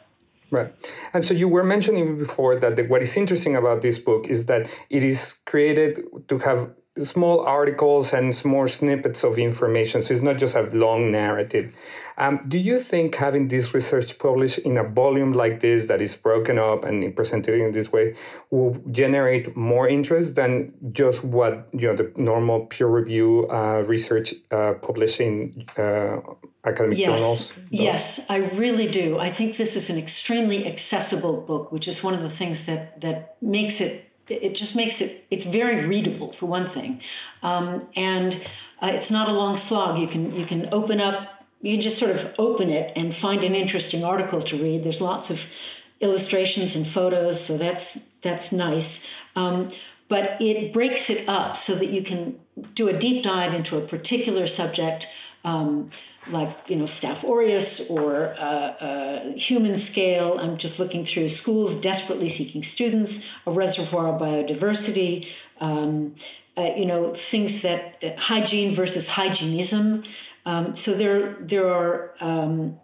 Right. 0.50 0.72
And 1.12 1.24
so 1.24 1.32
you 1.32 1.48
were 1.48 1.62
mentioning 1.62 2.18
before 2.18 2.56
that 2.56 2.76
the, 2.76 2.82
what 2.84 3.02
is 3.02 3.16
interesting 3.16 3.56
about 3.56 3.82
this 3.82 3.98
book 3.98 4.26
is 4.26 4.46
that 4.46 4.70
it 4.90 5.04
is 5.04 5.40
created 5.46 6.00
to 6.28 6.38
have 6.38 6.70
small 7.06 7.40
articles 7.40 8.12
and 8.12 8.34
small 8.34 8.66
snippets 8.68 9.24
of 9.24 9.38
information. 9.38 10.02
So 10.02 10.14
it's 10.14 10.22
not 10.22 10.38
just 10.38 10.56
a 10.56 10.62
long 10.62 11.10
narrative. 11.10 11.74
Um, 12.18 12.38
do 12.48 12.58
you 12.58 12.78
think 12.78 13.14
having 13.14 13.48
this 13.48 13.72
research 13.72 14.18
published 14.18 14.58
in 14.58 14.76
a 14.76 14.84
volume 14.84 15.32
like 15.32 15.60
this 15.60 15.86
that 15.86 16.02
is 16.02 16.14
broken 16.16 16.58
up 16.58 16.84
and 16.84 17.16
presented 17.16 17.58
in 17.58 17.72
this 17.72 17.90
way 17.90 18.14
will 18.50 18.76
generate 18.90 19.56
more 19.56 19.88
interest 19.88 20.34
than 20.34 20.74
just 20.92 21.24
what 21.24 21.68
you 21.72 21.88
know 21.88 21.96
the 21.96 22.12
normal 22.16 22.66
peer 22.66 22.88
review 22.88 23.48
uh, 23.48 23.82
research 23.86 24.34
uh, 24.50 24.74
published 24.82 25.20
in 25.20 25.64
uh, 25.78 26.18
academic 26.64 26.98
yes. 26.98 27.06
journals? 27.08 27.54
Does? 27.54 27.70
Yes, 27.70 28.30
I 28.30 28.38
really 28.58 28.86
do. 28.86 29.18
I 29.18 29.30
think 29.30 29.56
this 29.56 29.74
is 29.76 29.88
an 29.88 29.96
extremely 29.96 30.66
accessible 30.66 31.40
book, 31.46 31.72
which 31.72 31.88
is 31.88 32.04
one 32.04 32.12
of 32.12 32.20
the 32.20 32.30
things 32.30 32.66
that 32.66 33.00
that 33.00 33.36
makes 33.40 33.80
it 33.80 34.09
it 34.30 34.54
just 34.54 34.76
makes 34.76 35.00
it 35.00 35.24
it's 35.30 35.44
very 35.44 35.86
readable 35.86 36.32
for 36.32 36.46
one 36.46 36.66
thing. 36.66 37.00
Um, 37.42 37.80
and 37.96 38.34
uh, 38.82 38.90
it's 38.92 39.10
not 39.10 39.28
a 39.28 39.32
long 39.32 39.56
slog. 39.56 39.98
You 39.98 40.08
can 40.08 40.34
you 40.34 40.44
can 40.44 40.68
open 40.72 41.00
up 41.00 41.44
you 41.62 41.74
can 41.74 41.82
just 41.82 41.98
sort 41.98 42.12
of 42.12 42.34
open 42.38 42.70
it 42.70 42.92
and 42.96 43.14
find 43.14 43.44
an 43.44 43.54
interesting 43.54 44.02
article 44.04 44.40
to 44.40 44.56
read. 44.56 44.82
There's 44.82 45.00
lots 45.00 45.30
of 45.30 45.52
illustrations 46.00 46.76
and 46.76 46.86
photos 46.86 47.44
so 47.44 47.58
that's 47.58 48.12
that's 48.22 48.52
nice. 48.52 49.12
Um, 49.36 49.70
but 50.08 50.40
it 50.40 50.72
breaks 50.72 51.08
it 51.08 51.28
up 51.28 51.56
so 51.56 51.74
that 51.74 51.86
you 51.86 52.02
can 52.02 52.38
do 52.74 52.88
a 52.88 52.98
deep 52.98 53.22
dive 53.22 53.54
into 53.54 53.78
a 53.78 53.80
particular 53.80 54.46
subject 54.46 55.06
um, 55.44 55.90
like 56.28 56.50
you 56.68 56.76
know 56.76 56.84
Staph 56.84 57.24
aureus 57.24 57.90
or 57.90 58.34
uh, 58.38 58.42
uh, 58.42 59.32
human 59.36 59.76
scale. 59.76 60.38
I'm 60.38 60.56
just 60.56 60.78
looking 60.78 61.04
through 61.04 61.28
schools 61.28 61.80
desperately 61.80 62.28
seeking 62.28 62.62
students, 62.62 63.28
a 63.46 63.50
reservoir 63.50 64.14
of 64.14 64.20
biodiversity. 64.20 65.28
Um, 65.60 66.14
uh, 66.56 66.72
you 66.76 66.84
know 66.84 67.14
things 67.14 67.62
that 67.62 68.02
uh, 68.02 68.10
hygiene 68.18 68.74
versus 68.74 69.08
hygienism. 69.08 70.04
Um, 70.44 70.76
so 70.76 70.92
there 70.92 71.36
there 71.40 71.68
are 71.68 72.12
um, 72.20 72.78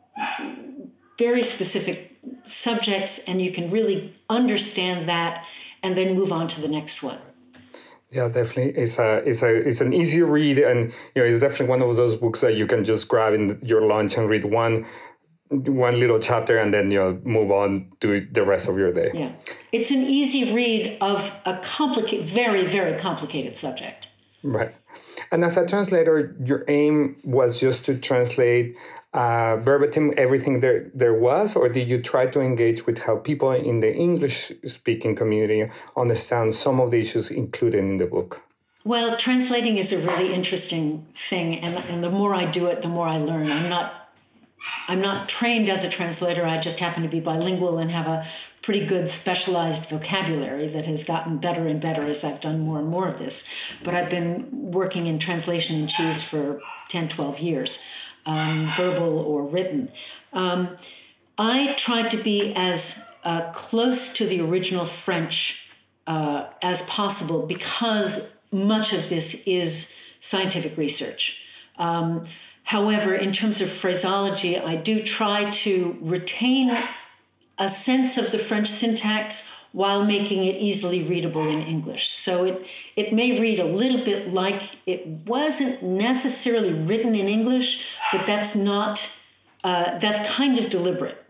very 1.18 1.42
specific 1.42 2.16
subjects, 2.44 3.28
and 3.28 3.40
you 3.42 3.52
can 3.52 3.70
really 3.70 4.14
understand 4.30 5.08
that, 5.08 5.44
and 5.82 5.96
then 5.96 6.14
move 6.14 6.32
on 6.32 6.48
to 6.48 6.60
the 6.60 6.68
next 6.68 7.02
one. 7.02 7.18
Yeah, 8.10 8.28
definitely. 8.28 8.80
It's 8.80 8.98
a 8.98 9.16
it's 9.26 9.42
a 9.42 9.52
it's 9.54 9.80
an 9.80 9.92
easy 9.92 10.22
read, 10.22 10.58
and 10.58 10.92
you 11.14 11.22
know 11.22 11.28
it's 11.28 11.40
definitely 11.40 11.66
one 11.66 11.82
of 11.82 11.96
those 11.96 12.16
books 12.16 12.40
that 12.40 12.54
you 12.54 12.66
can 12.66 12.84
just 12.84 13.08
grab 13.08 13.34
in 13.34 13.58
your 13.62 13.82
lunch 13.82 14.16
and 14.16 14.30
read 14.30 14.44
one 14.44 14.86
one 15.48 15.98
little 15.98 16.18
chapter 16.18 16.58
and 16.58 16.72
then 16.72 16.90
you 16.90 16.98
know 16.98 17.20
move 17.24 17.50
on 17.50 17.90
to 18.00 18.20
the 18.32 18.44
rest 18.44 18.68
of 18.68 18.78
your 18.78 18.92
day. 18.92 19.10
Yeah, 19.12 19.32
it's 19.72 19.90
an 19.90 20.02
easy 20.02 20.54
read 20.54 20.98
of 21.00 21.32
a 21.44 21.58
complicated, 21.62 22.26
very 22.26 22.64
very 22.64 22.96
complicated 22.98 23.56
subject. 23.56 24.08
Right, 24.44 24.72
and 25.32 25.44
as 25.44 25.56
a 25.56 25.66
translator, 25.66 26.36
your 26.44 26.64
aim 26.68 27.16
was 27.24 27.58
just 27.60 27.84
to 27.86 27.98
translate 27.98 28.76
uh, 29.16 29.56
verbatim 29.56 30.12
everything 30.16 30.60
there 30.60 30.90
there 30.94 31.14
was, 31.14 31.56
or 31.56 31.68
did 31.68 31.88
you 31.88 32.00
try 32.00 32.26
to 32.26 32.40
engage 32.40 32.86
with 32.86 32.98
how 32.98 33.16
people 33.16 33.50
in 33.50 33.80
the 33.80 33.92
English 33.92 34.52
speaking 34.66 35.16
community 35.16 35.70
understand 35.96 36.54
some 36.54 36.80
of 36.80 36.90
the 36.90 36.98
issues 36.98 37.30
included 37.30 37.78
in 37.78 37.96
the 37.96 38.06
book? 38.06 38.42
Well, 38.84 39.16
translating 39.16 39.78
is 39.78 39.92
a 39.92 40.06
really 40.06 40.32
interesting 40.32 41.06
thing, 41.14 41.56
and, 41.56 41.74
and 41.90 42.04
the 42.04 42.10
more 42.10 42.34
I 42.34 42.44
do 42.44 42.66
it, 42.66 42.82
the 42.82 42.88
more 42.88 43.08
I 43.08 43.16
learn. 43.16 43.50
I'm 43.50 43.68
not 43.68 44.10
I'm 44.88 45.00
not 45.00 45.28
trained 45.28 45.68
as 45.68 45.84
a 45.84 45.90
translator. 45.90 46.44
I 46.44 46.58
just 46.58 46.78
happen 46.78 47.02
to 47.02 47.08
be 47.08 47.20
bilingual 47.20 47.78
and 47.78 47.90
have 47.90 48.06
a 48.06 48.26
pretty 48.62 48.84
good 48.84 49.08
specialized 49.08 49.88
vocabulary 49.88 50.66
that 50.66 50.86
has 50.86 51.04
gotten 51.04 51.38
better 51.38 51.66
and 51.66 51.80
better 51.80 52.02
as 52.02 52.24
I've 52.24 52.40
done 52.40 52.60
more 52.60 52.78
and 52.78 52.88
more 52.88 53.08
of 53.08 53.18
this. 53.18 53.48
But 53.82 53.94
I've 53.94 54.10
been 54.10 54.48
working 54.52 55.06
in 55.06 55.18
translation 55.18 55.80
in 55.80 55.86
cheese 55.86 56.22
for 56.22 56.60
10, 56.88 57.08
12 57.08 57.38
years 57.40 57.86
um, 58.26 58.70
verbal 58.76 59.18
or 59.18 59.44
written. 59.44 59.88
Um, 60.32 60.76
I 61.38 61.74
tried 61.74 62.10
to 62.10 62.16
be 62.16 62.52
as 62.54 63.14
uh, 63.24 63.50
close 63.52 64.12
to 64.14 64.26
the 64.26 64.40
original 64.40 64.84
French 64.84 65.70
uh, 66.06 66.46
as 66.62 66.88
possible 66.88 67.46
because 67.46 68.40
much 68.52 68.92
of 68.92 69.08
this 69.08 69.46
is 69.46 69.98
scientific 70.20 70.76
research. 70.76 71.44
Um, 71.78 72.22
however, 72.64 73.14
in 73.14 73.32
terms 73.32 73.60
of 73.60 73.70
phraseology, 73.70 74.58
I 74.58 74.76
do 74.76 75.02
try 75.02 75.50
to 75.50 75.98
retain 76.00 76.76
a 77.58 77.68
sense 77.68 78.18
of 78.18 78.32
the 78.32 78.38
French 78.38 78.68
syntax 78.68 79.55
while 79.76 80.06
making 80.06 80.42
it 80.46 80.56
easily 80.56 81.02
readable 81.02 81.46
in 81.46 81.60
English. 81.74 82.08
So 82.08 82.46
it, 82.46 82.66
it 82.96 83.12
may 83.12 83.38
read 83.38 83.58
a 83.58 83.64
little 83.66 84.02
bit 84.02 84.32
like 84.32 84.58
it 84.86 85.06
wasn't 85.06 85.82
necessarily 85.82 86.72
written 86.72 87.14
in 87.14 87.28
English, 87.28 87.94
but 88.10 88.24
that's 88.24 88.56
not, 88.56 88.94
uh, 89.64 89.98
that's 89.98 90.30
kind 90.30 90.58
of 90.58 90.70
deliberate. 90.70 91.22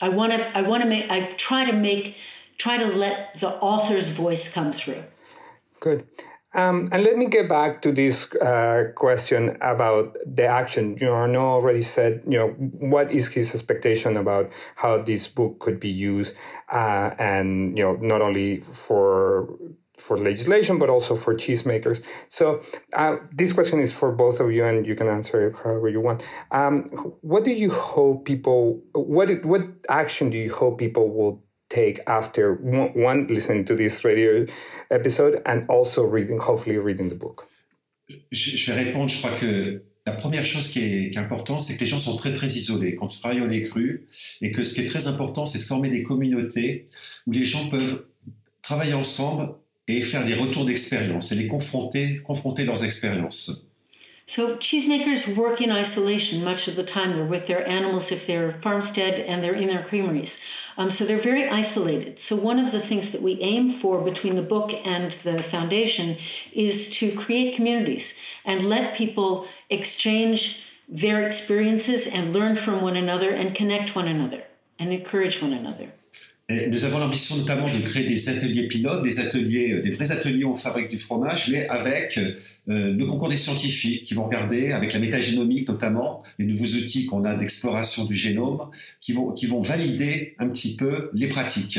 I 0.00 0.08
want 0.08 0.32
to, 0.32 0.58
I 0.58 0.62
want 0.62 0.82
to 0.82 0.88
make, 0.88 1.08
I 1.08 1.26
try 1.36 1.64
to 1.64 1.72
make, 1.72 2.16
try 2.58 2.78
to 2.78 2.86
let 2.98 3.38
the 3.38 3.50
author's 3.60 4.10
voice 4.10 4.52
come 4.52 4.72
through. 4.72 5.04
Good. 5.78 6.08
Um, 6.54 6.90
and 6.92 7.02
let 7.02 7.16
me 7.16 7.26
get 7.26 7.48
back 7.48 7.80
to 7.80 7.92
this 7.92 8.30
uh, 8.34 8.92
question 8.94 9.56
about 9.62 10.18
the 10.26 10.44
action. 10.44 10.98
You 11.00 11.06
know, 11.06 11.14
Arnaud 11.14 11.40
already 11.40 11.80
said, 11.80 12.22
you 12.28 12.38
know, 12.38 12.48
what 12.92 13.10
is 13.10 13.28
his 13.28 13.54
expectation 13.54 14.18
about 14.18 14.52
how 14.74 14.98
this 14.98 15.28
book 15.28 15.60
could 15.60 15.80
be 15.80 15.88
used, 15.88 16.34
uh, 16.72 17.14
and 17.18 17.76
you 17.76 17.84
know, 17.84 17.94
not 17.96 18.22
only 18.22 18.60
for 18.60 19.58
for 19.98 20.18
legislation 20.18 20.78
but 20.78 20.88
also 20.88 21.14
for 21.14 21.34
cheesemakers. 21.34 22.02
So 22.28 22.62
uh, 22.94 23.16
this 23.30 23.52
question 23.52 23.78
is 23.78 23.92
for 23.92 24.10
both 24.10 24.40
of 24.40 24.50
you, 24.50 24.64
and 24.64 24.86
you 24.86 24.94
can 24.94 25.08
answer 25.08 25.48
it 25.48 25.56
however 25.56 25.88
you 25.88 26.00
want. 26.00 26.24
Um, 26.50 26.88
what 27.20 27.44
do 27.44 27.52
you 27.52 27.70
hope 27.70 28.24
people? 28.24 28.82
What 28.94 29.44
what 29.44 29.62
action 29.88 30.30
do 30.30 30.38
you 30.38 30.52
hope 30.52 30.78
people 30.78 31.10
will 31.10 31.44
take 31.68 32.00
after 32.06 32.54
one, 32.54 33.26
listening 33.28 33.64
to 33.66 33.74
this 33.74 34.04
radio 34.04 34.46
episode 34.90 35.40
and 35.46 35.68
also 35.70 36.04
reading, 36.04 36.38
hopefully 36.38 36.78
reading 36.78 37.08
the 37.08 37.14
book? 37.14 37.48
Je, 38.30 38.56
je 38.56 38.72
vais 38.72 38.84
répondre. 38.84 39.08
Je 39.08 39.18
crois 39.20 39.38
que 39.38 39.82
la 40.04 40.12
première 40.12 40.44
chose 40.44 40.68
qui 40.68 40.80
est, 40.80 41.16
importante, 41.16 41.60
c'est 41.60 41.76
que 41.76 41.80
les 41.80 41.86
gens 41.86 41.98
sont 41.98 42.16
très 42.16 42.32
très 42.32 42.48
isolés 42.48 42.96
quand 42.96 43.06
on 43.06 43.20
travaille 43.20 43.40
au 43.40 43.46
lait 43.46 43.68
et 44.40 44.50
que 44.50 44.64
ce 44.64 44.74
qui 44.74 44.80
est 44.80 44.86
très 44.86 45.06
important, 45.06 45.46
c'est 45.46 45.58
de 45.58 45.64
former 45.64 45.90
des 45.90 46.02
communautés 46.02 46.84
où 47.26 47.32
les 47.32 47.44
gens 47.44 47.68
peuvent 47.68 48.06
travailler 48.62 48.94
ensemble 48.94 49.54
et 49.86 50.02
faire 50.02 50.24
des 50.24 50.34
retours 50.34 50.64
d'expérience 50.64 51.30
et 51.32 51.36
les 51.36 51.46
confronter, 51.46 52.20
confronter 52.24 52.64
leurs 52.64 52.84
expériences. 52.84 53.68
So 54.26 54.56
cheesemakers 54.56 55.36
work 55.36 55.60
in 55.60 55.70
isolation 55.70 56.44
much 56.44 56.68
of 56.68 56.76
the 56.76 56.84
time. 56.84 57.12
They're 57.12 57.24
with 57.24 57.46
their 57.46 57.66
animals 57.68 58.12
if 58.12 58.26
they're 58.26 58.52
farmstead 58.52 59.20
and 59.20 59.42
they're 59.42 59.54
in 59.54 59.68
their 59.68 59.82
creameries. 59.82 60.44
Um, 60.78 60.90
so 60.90 61.04
they're 61.04 61.18
very 61.18 61.48
isolated. 61.48 62.18
So 62.18 62.36
one 62.36 62.58
of 62.58 62.72
the 62.72 62.80
things 62.80 63.12
that 63.12 63.20
we 63.20 63.40
aim 63.40 63.70
for 63.70 64.00
between 64.00 64.36
the 64.36 64.42
book 64.42 64.72
and 64.86 65.12
the 65.12 65.42
foundation 65.42 66.16
is 66.52 66.90
to 66.98 67.12
create 67.12 67.56
communities 67.56 68.20
and 68.44 68.64
let 68.64 68.94
people 68.96 69.46
exchange 69.68 70.66
their 70.88 71.26
experiences 71.26 72.06
and 72.06 72.32
learn 72.32 72.56
from 72.56 72.80
one 72.80 72.96
another 72.96 73.30
and 73.30 73.54
connect 73.54 73.96
one 73.96 74.08
another 74.08 74.44
and 74.78 74.92
encourage 74.92 75.42
one 75.42 75.52
another. 75.52 75.92
Nous 76.68 76.84
avons 76.84 76.98
l'ambition 76.98 77.36
notamment 77.36 77.70
de 77.70 77.78
créer 77.78 78.08
des 78.08 78.28
ateliers 78.28 78.66
pilotes, 78.66 79.02
des 79.02 79.20
ateliers, 79.20 79.72
euh, 79.72 79.82
des 79.82 79.90
vrais 79.90 80.10
ateliers 80.10 80.44
où 80.44 80.52
on 80.52 80.56
fabrique 80.56 80.88
du 80.88 80.98
fromage, 80.98 81.48
mais 81.50 81.68
avec 81.68 82.18
euh, 82.18 82.34
le 82.66 83.04
concours 83.06 83.28
des 83.28 83.36
scientifiques 83.36 84.04
qui 84.04 84.14
vont 84.14 84.24
regarder, 84.24 84.72
avec 84.72 84.92
la 84.92 84.98
métagénomique 84.98 85.68
notamment, 85.68 86.22
les 86.38 86.44
nouveaux 86.44 86.66
outils 86.66 87.06
qu'on 87.06 87.24
a 87.24 87.34
d'exploration 87.34 88.04
du 88.04 88.16
génome, 88.16 88.70
qui 89.00 89.12
vont, 89.12 89.32
qui 89.32 89.46
vont 89.46 89.60
valider 89.60 90.34
un 90.38 90.48
petit 90.48 90.76
peu 90.76 91.10
les 91.14 91.28
pratiques. 91.28 91.78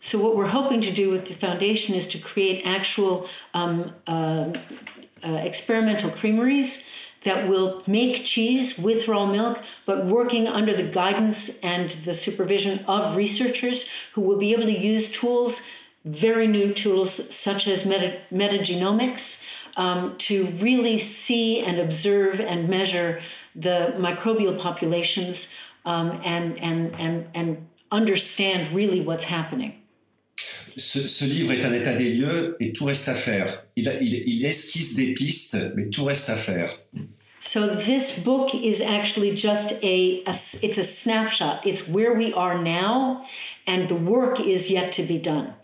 So 0.00 0.18
what 0.18 0.36
we're 0.36 0.54
hoping 0.54 0.80
to 0.80 0.92
do 0.92 1.10
with 1.10 1.24
the 1.24 1.34
foundation 1.34 1.94
is 1.94 2.06
to 2.08 2.18
create 2.18 2.62
actual 2.64 3.26
um, 3.52 3.84
uh, 4.06 4.44
uh, 5.24 5.44
experimental 5.44 6.10
creameries 6.10 6.86
that 7.22 7.48
will 7.48 7.82
make 7.86 8.24
cheese 8.24 8.78
with 8.78 9.08
raw 9.08 9.26
milk, 9.26 9.62
but 9.86 10.06
working 10.06 10.46
under 10.46 10.72
the 10.72 10.82
guidance 10.82 11.60
and 11.64 11.90
the 11.90 12.14
supervision 12.14 12.84
of 12.86 13.16
researchers 13.16 13.90
who 14.12 14.20
will 14.20 14.38
be 14.38 14.52
able 14.52 14.64
to 14.64 14.78
use 14.78 15.10
tools, 15.10 15.68
very 16.04 16.46
new 16.46 16.72
tools 16.72 17.10
such 17.12 17.66
as 17.66 17.84
meta- 17.84 18.16
metagenomics, 18.32 19.46
um, 19.76 20.16
to 20.18 20.46
really 20.60 20.98
see 20.98 21.60
and 21.60 21.78
observe 21.78 22.40
and 22.40 22.68
measure 22.68 23.20
the 23.54 23.94
microbial 23.96 24.58
populations 24.58 25.56
um, 25.84 26.20
and, 26.24 26.58
and, 26.58 26.94
and, 26.98 27.26
and 27.34 27.66
understand 27.90 28.70
really 28.72 29.00
what's 29.00 29.24
happening. 29.24 29.77
Ce, 30.78 31.06
ce, 31.08 31.24
livre 31.24 31.52
est 31.52 31.64
un 31.64 31.72
état 31.72 31.92
des 31.92 32.10
lieux 32.10 32.56
et 32.60 32.72
tout 32.72 32.84
reste 32.84 33.08
à 33.08 33.14
faire. 33.14 33.64
Il, 33.76 33.92
il, 34.00 34.22
il, 34.26 34.46
esquisse 34.46 34.94
des 34.94 35.12
pistes, 35.12 35.56
mais 35.74 35.88
tout 35.88 36.04
reste 36.04 36.30
à 36.30 36.36
faire. 36.36 36.78
So 37.40 37.66
this 37.76 38.24
book 38.24 38.54
is 38.54 38.80
actually 38.80 39.34
just 39.34 39.82
a, 39.84 40.22
a 40.26 40.34
it's 40.62 40.78
a 40.78 40.84
snapshot. 40.84 41.64
It's 41.64 41.88
where 41.88 42.14
we 42.14 42.32
are 42.34 42.58
now, 42.58 43.24
and 43.66 43.88
the 43.88 43.94
work 43.94 44.40
is 44.40 44.70
yet 44.70 44.92
to 44.94 45.02
be 45.02 45.18
done. 45.18 45.54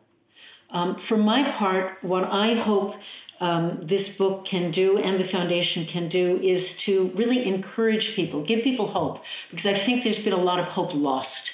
Um, 0.70 0.94
for 0.94 1.16
my 1.16 1.42
part, 1.42 1.98
what 2.02 2.32
I 2.32 2.54
hope 2.54 2.96
um, 3.40 3.78
this 3.80 4.16
book 4.16 4.44
can 4.44 4.70
do 4.70 4.98
and 4.98 5.18
the 5.18 5.24
foundation 5.24 5.84
can 5.84 6.08
do 6.08 6.40
is 6.42 6.76
to 6.78 7.12
really 7.14 7.46
encourage 7.46 8.14
people, 8.14 8.42
give 8.42 8.62
people 8.62 8.88
hope, 8.88 9.24
because 9.50 9.66
I 9.66 9.74
think 9.74 10.02
there's 10.02 10.22
been 10.22 10.32
a 10.32 10.42
lot 10.42 10.58
of 10.58 10.66
hope 10.68 10.94
lost 10.94 11.53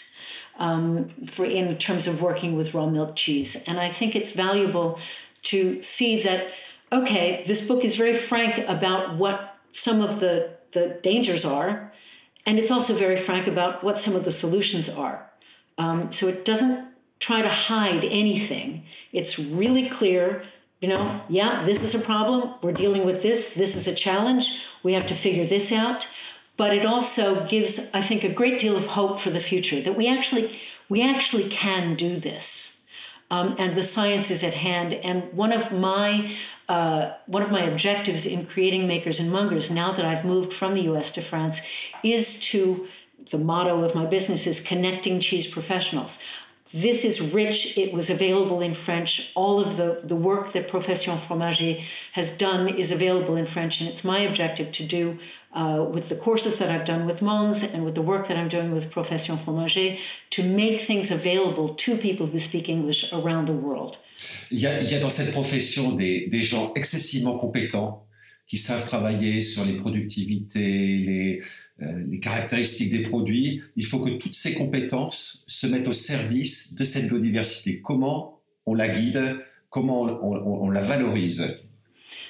um, 0.61 1.09
for 1.27 1.45
in 1.45 1.77
terms 1.79 2.07
of 2.07 2.23
working 2.23 2.57
with 2.57 2.75
raw 2.75 2.87
milk 2.87 3.17
cheese. 3.17 3.65
And 3.67 3.81
I 3.81 3.89
think 3.89 4.15
it's 4.15 4.33
valuable 4.33 5.01
to 5.43 5.83
see 5.83 6.23
that, 6.23 6.53
okay, 6.93 7.43
this 7.47 7.67
book 7.67 7.83
is 7.85 7.97
very 7.97 8.15
frank 8.15 8.59
about 8.69 9.17
what 9.17 9.59
some 9.73 10.03
of 10.03 10.21
the, 10.21 10.51
the 10.73 10.99
dangers 11.03 11.45
are, 11.45 11.93
and 12.47 12.59
it's 12.59 12.71
also 12.71 12.95
very 12.95 13.17
frank 13.17 13.47
about 13.47 13.83
what 13.83 13.99
some 13.99 14.15
of 14.15 14.25
the 14.25 14.33
solutions 14.33 14.89
are. 14.89 15.31
Um, 15.79 16.13
so 16.13 16.29
it 16.29 16.45
doesn't 16.45 16.89
try 17.19 17.43
to 17.43 17.49
hide 17.49 18.05
anything. 18.05 18.85
It's 19.13 19.39
really 19.39 19.89
clear, 19.89 20.43
you 20.81 20.89
know, 20.89 21.21
yeah, 21.29 21.65
this 21.65 21.83
is 21.83 21.95
a 21.95 22.05
problem. 22.05 22.55
We're 22.63 22.73
dealing 22.73 23.05
with 23.05 23.23
this. 23.23 23.55
This 23.55 23.77
is 23.77 23.89
a 23.89 23.95
challenge. 23.95 24.67
We 24.83 24.93
have 24.93 25.07
to 25.07 25.15
figure 25.15 25.45
this 25.45 25.73
out 25.73 26.09
but 26.61 26.75
it 26.75 26.85
also 26.85 27.27
gives 27.47 27.73
i 27.95 28.03
think 28.09 28.23
a 28.23 28.33
great 28.41 28.59
deal 28.65 28.77
of 28.77 28.87
hope 28.99 29.19
for 29.19 29.31
the 29.31 29.47
future 29.51 29.81
that 29.81 29.97
we 30.01 30.07
actually 30.17 30.47
we 30.91 31.01
actually 31.13 31.49
can 31.49 31.95
do 31.95 32.13
this 32.17 32.87
um, 33.31 33.55
and 33.59 33.75
the 33.75 33.83
science 33.83 34.31
is 34.31 34.43
at 34.45 34.55
hand 34.69 34.93
and 34.93 35.33
one 35.33 35.53
of 35.53 35.73
my 35.73 36.31
uh, 36.69 37.13
one 37.27 37.43
of 37.43 37.51
my 37.51 37.63
objectives 37.63 38.27
in 38.27 38.47
creating 38.47 38.87
makers 38.87 39.19
and 39.21 39.33
mongers 39.33 39.71
now 39.71 39.91
that 39.91 40.05
I've 40.05 40.25
moved 40.25 40.53
from 40.53 40.75
the 40.75 40.83
US 40.93 41.11
to 41.13 41.21
France 41.21 41.57
is 42.05 42.41
to 42.53 42.87
the 43.33 43.39
motto 43.39 43.83
of 43.83 43.95
my 43.95 44.07
business 44.07 44.47
is 44.47 44.65
connecting 44.73 45.19
cheese 45.19 45.51
professionals. 45.51 46.23
This 46.73 47.05
is 47.05 47.35
rich. 47.35 47.77
It 47.77 47.93
was 47.93 48.09
available 48.11 48.61
in 48.61 48.75
French. 48.75 49.33
All 49.35 49.59
of 49.59 49.77
the, 49.77 50.01
the 50.05 50.15
work 50.15 50.53
that 50.53 50.69
Profession 50.69 51.15
Fromager 51.15 51.83
has 52.13 52.39
done 52.39 52.69
is 52.69 52.93
available 52.93 53.35
in 53.35 53.47
French, 53.47 53.81
and 53.81 53.91
it's 53.91 54.05
my 54.05 54.21
objective 54.21 54.71
to 54.73 54.85
do 54.85 55.19
uh, 55.55 55.85
with 55.93 56.09
the 56.09 56.17
courses 56.17 56.59
that 56.59 56.71
I've 56.71 56.85
done 56.85 57.07
with 57.07 57.23
Mons 57.23 57.75
and 57.75 57.85
with 57.85 57.95
the 57.95 58.03
work 58.03 58.29
that 58.29 58.37
I'm 58.37 58.49
doing 58.49 58.73
with 58.73 58.91
Profession 58.91 59.37
Fromager 59.37 59.99
to 60.31 60.43
make 60.43 60.81
things 60.81 61.11
available 61.11 61.69
to 61.69 61.97
people 61.97 62.27
who 62.27 62.39
speak 62.39 62.69
English 62.69 63.13
around 63.13 63.47
the 63.47 63.55
world. 63.55 63.99
Il 64.51 64.59
y 64.61 64.67
a, 64.67 64.81
il 64.83 64.91
y 64.91 64.95
a 64.95 65.01
dans 65.01 65.09
cette 65.09 65.33
profession 65.33 65.93
des, 65.93 66.27
des 66.27 66.41
gens 66.41 66.73
excessivement 66.75 67.39
compétents 67.39 68.07
qui 68.47 68.57
savent 68.57 68.85
travailler 68.85 69.43
sur 69.43 69.65
les 69.65 69.75
productivités, 69.75 70.97
les, 70.97 71.41
euh, 71.83 72.05
les 72.11 72.19
caractéristiques 72.19 72.91
des 72.91 73.03
produits. 73.03 73.63
Il 73.77 73.87
faut 73.87 74.01
que 74.01 74.11
toutes 74.11 74.35
ces 74.35 74.55
compétences 74.55 75.45
se 75.47 75.69
mettent 75.69 75.87
au 75.87 75.93
service 75.93 76.75
de 76.75 76.83
cette 76.83 77.07
biodiversité. 77.09 77.81
Comment 77.81 78.41
on 78.67 78.75
la 78.75 78.89
guide? 78.89 79.37
Comment 79.69 80.03
on, 80.03 80.09
on, 80.09 80.65
on 80.67 80.71
la 80.71 80.81
valorise? 80.81 81.63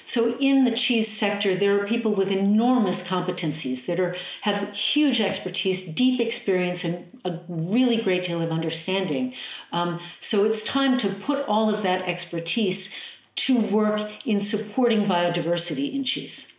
So 0.05 0.35
in 0.39 0.63
the 0.65 0.71
cheese 0.71 1.07
sector, 1.07 1.55
there 1.55 1.79
are 1.79 1.85
people 1.85 2.13
with 2.13 2.31
enormous 2.31 3.07
competencies 3.07 3.85
that 3.85 3.99
are 3.99 4.15
have 4.41 4.75
huge 4.75 5.21
expertise, 5.21 5.85
deep 5.85 6.19
experience, 6.19 6.83
and 6.83 7.05
a 7.25 7.39
really 7.47 7.97
great 7.97 8.23
deal 8.25 8.41
of 8.41 8.51
understanding. 8.51 9.33
Um, 9.71 9.99
so 10.19 10.45
it's 10.45 10.63
time 10.63 10.97
to 10.99 11.07
put 11.07 11.45
all 11.47 11.69
of 11.69 11.83
that 11.83 12.07
expertise 12.07 12.97
to 13.35 13.59
work 13.59 14.01
in 14.25 14.39
supporting 14.39 15.05
biodiversity 15.05 15.95
in 15.95 16.03
cheese. 16.03 16.57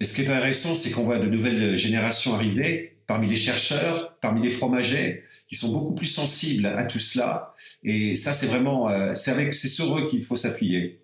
Et 0.00 0.06
ce 0.06 0.14
qui 0.14 0.22
est 0.22 0.28
intéressant, 0.28 0.74
c'est 0.74 0.90
qu'on 0.90 1.04
voit 1.04 1.18
de 1.18 1.28
nouvelles 1.28 1.76
générations 1.76 2.34
arriver 2.34 2.96
parmi 3.06 3.28
les 3.28 3.36
chercheurs, 3.36 4.16
parmi 4.20 4.42
les 4.42 4.50
fromagers, 4.50 5.22
qui 5.48 5.54
sont 5.54 5.72
beaucoup 5.72 5.94
plus 5.94 6.06
sensibles 6.06 6.66
à 6.66 6.84
tout 6.84 6.98
cela. 6.98 7.54
Et 7.82 8.14
ça, 8.16 8.32
c'est 8.32 8.46
vraiment, 8.46 8.88
euh, 8.88 9.14
c'est 9.14 9.30
avec, 9.30 9.54
c'est 9.54 9.68
sur 9.68 9.96
eux 9.96 10.08
qu'il 10.08 10.24
faut 10.24 10.36
s'appuyer. 10.36 11.00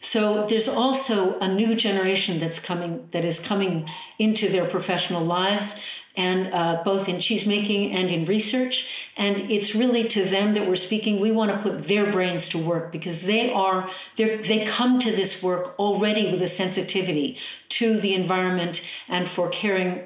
So 0.00 0.46
there's 0.46 0.68
also 0.68 1.38
a 1.40 1.48
new 1.48 1.74
generation 1.74 2.38
that's 2.38 2.60
coming 2.60 3.08
that 3.10 3.24
is 3.24 3.38
coming 3.38 3.88
into 4.18 4.48
their 4.48 4.64
professional 4.64 5.24
lives, 5.24 5.84
and 6.16 6.52
uh, 6.52 6.82
both 6.84 7.08
in 7.08 7.20
cheese 7.20 7.46
making 7.46 7.92
and 7.92 8.10
in 8.10 8.24
research. 8.24 9.10
And 9.16 9.50
it's 9.50 9.74
really 9.74 10.04
to 10.08 10.24
them 10.24 10.54
that 10.54 10.66
we're 10.66 10.76
speaking. 10.76 11.20
We 11.20 11.30
want 11.30 11.50
to 11.50 11.58
put 11.58 11.84
their 11.84 12.10
brains 12.10 12.48
to 12.48 12.58
work 12.58 12.92
because 12.92 13.22
they 13.22 13.52
are 13.52 13.88
they 14.16 14.64
come 14.66 14.98
to 15.00 15.10
this 15.10 15.42
work 15.42 15.78
already 15.78 16.30
with 16.30 16.42
a 16.42 16.48
sensitivity 16.48 17.38
to 17.70 17.98
the 18.00 18.14
environment 18.14 18.88
and 19.08 19.28
for 19.28 19.48
caring 19.48 20.02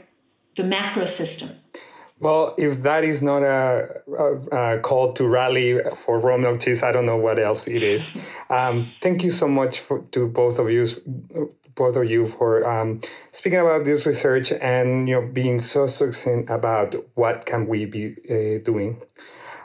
the 0.56 0.64
macro 0.64 1.04
system. 1.04 1.50
Well, 2.24 2.54
if 2.56 2.80
that 2.84 3.04
is 3.04 3.22
not 3.22 3.42
a, 3.42 4.00
a, 4.18 4.76
a, 4.76 4.78
call 4.78 5.12
to 5.12 5.28
rally 5.28 5.78
for 5.94 6.18
raw 6.18 6.38
milk 6.38 6.60
cheese, 6.60 6.82
I 6.82 6.90
don't 6.90 7.04
know 7.04 7.18
what 7.18 7.38
else 7.38 7.68
it 7.68 7.82
is. 7.82 8.16
um, 8.48 8.80
thank 9.02 9.22
you 9.22 9.30
so 9.30 9.46
much 9.46 9.80
for, 9.80 10.00
to 10.12 10.26
both 10.26 10.58
of 10.58 10.70
you, 10.70 10.86
both 11.74 11.96
of 11.96 12.10
you, 12.10 12.24
for 12.24 12.66
um, 12.66 13.02
speaking 13.32 13.58
about 13.58 13.84
this 13.84 14.06
research 14.06 14.52
and 14.52 15.06
you 15.06 15.20
know 15.20 15.26
being 15.26 15.58
so 15.58 15.86
succinct 15.86 16.48
about 16.48 16.94
what 17.12 17.44
can 17.44 17.66
we 17.66 17.84
be 17.84 18.16
uh, 18.30 18.64
doing. 18.64 19.02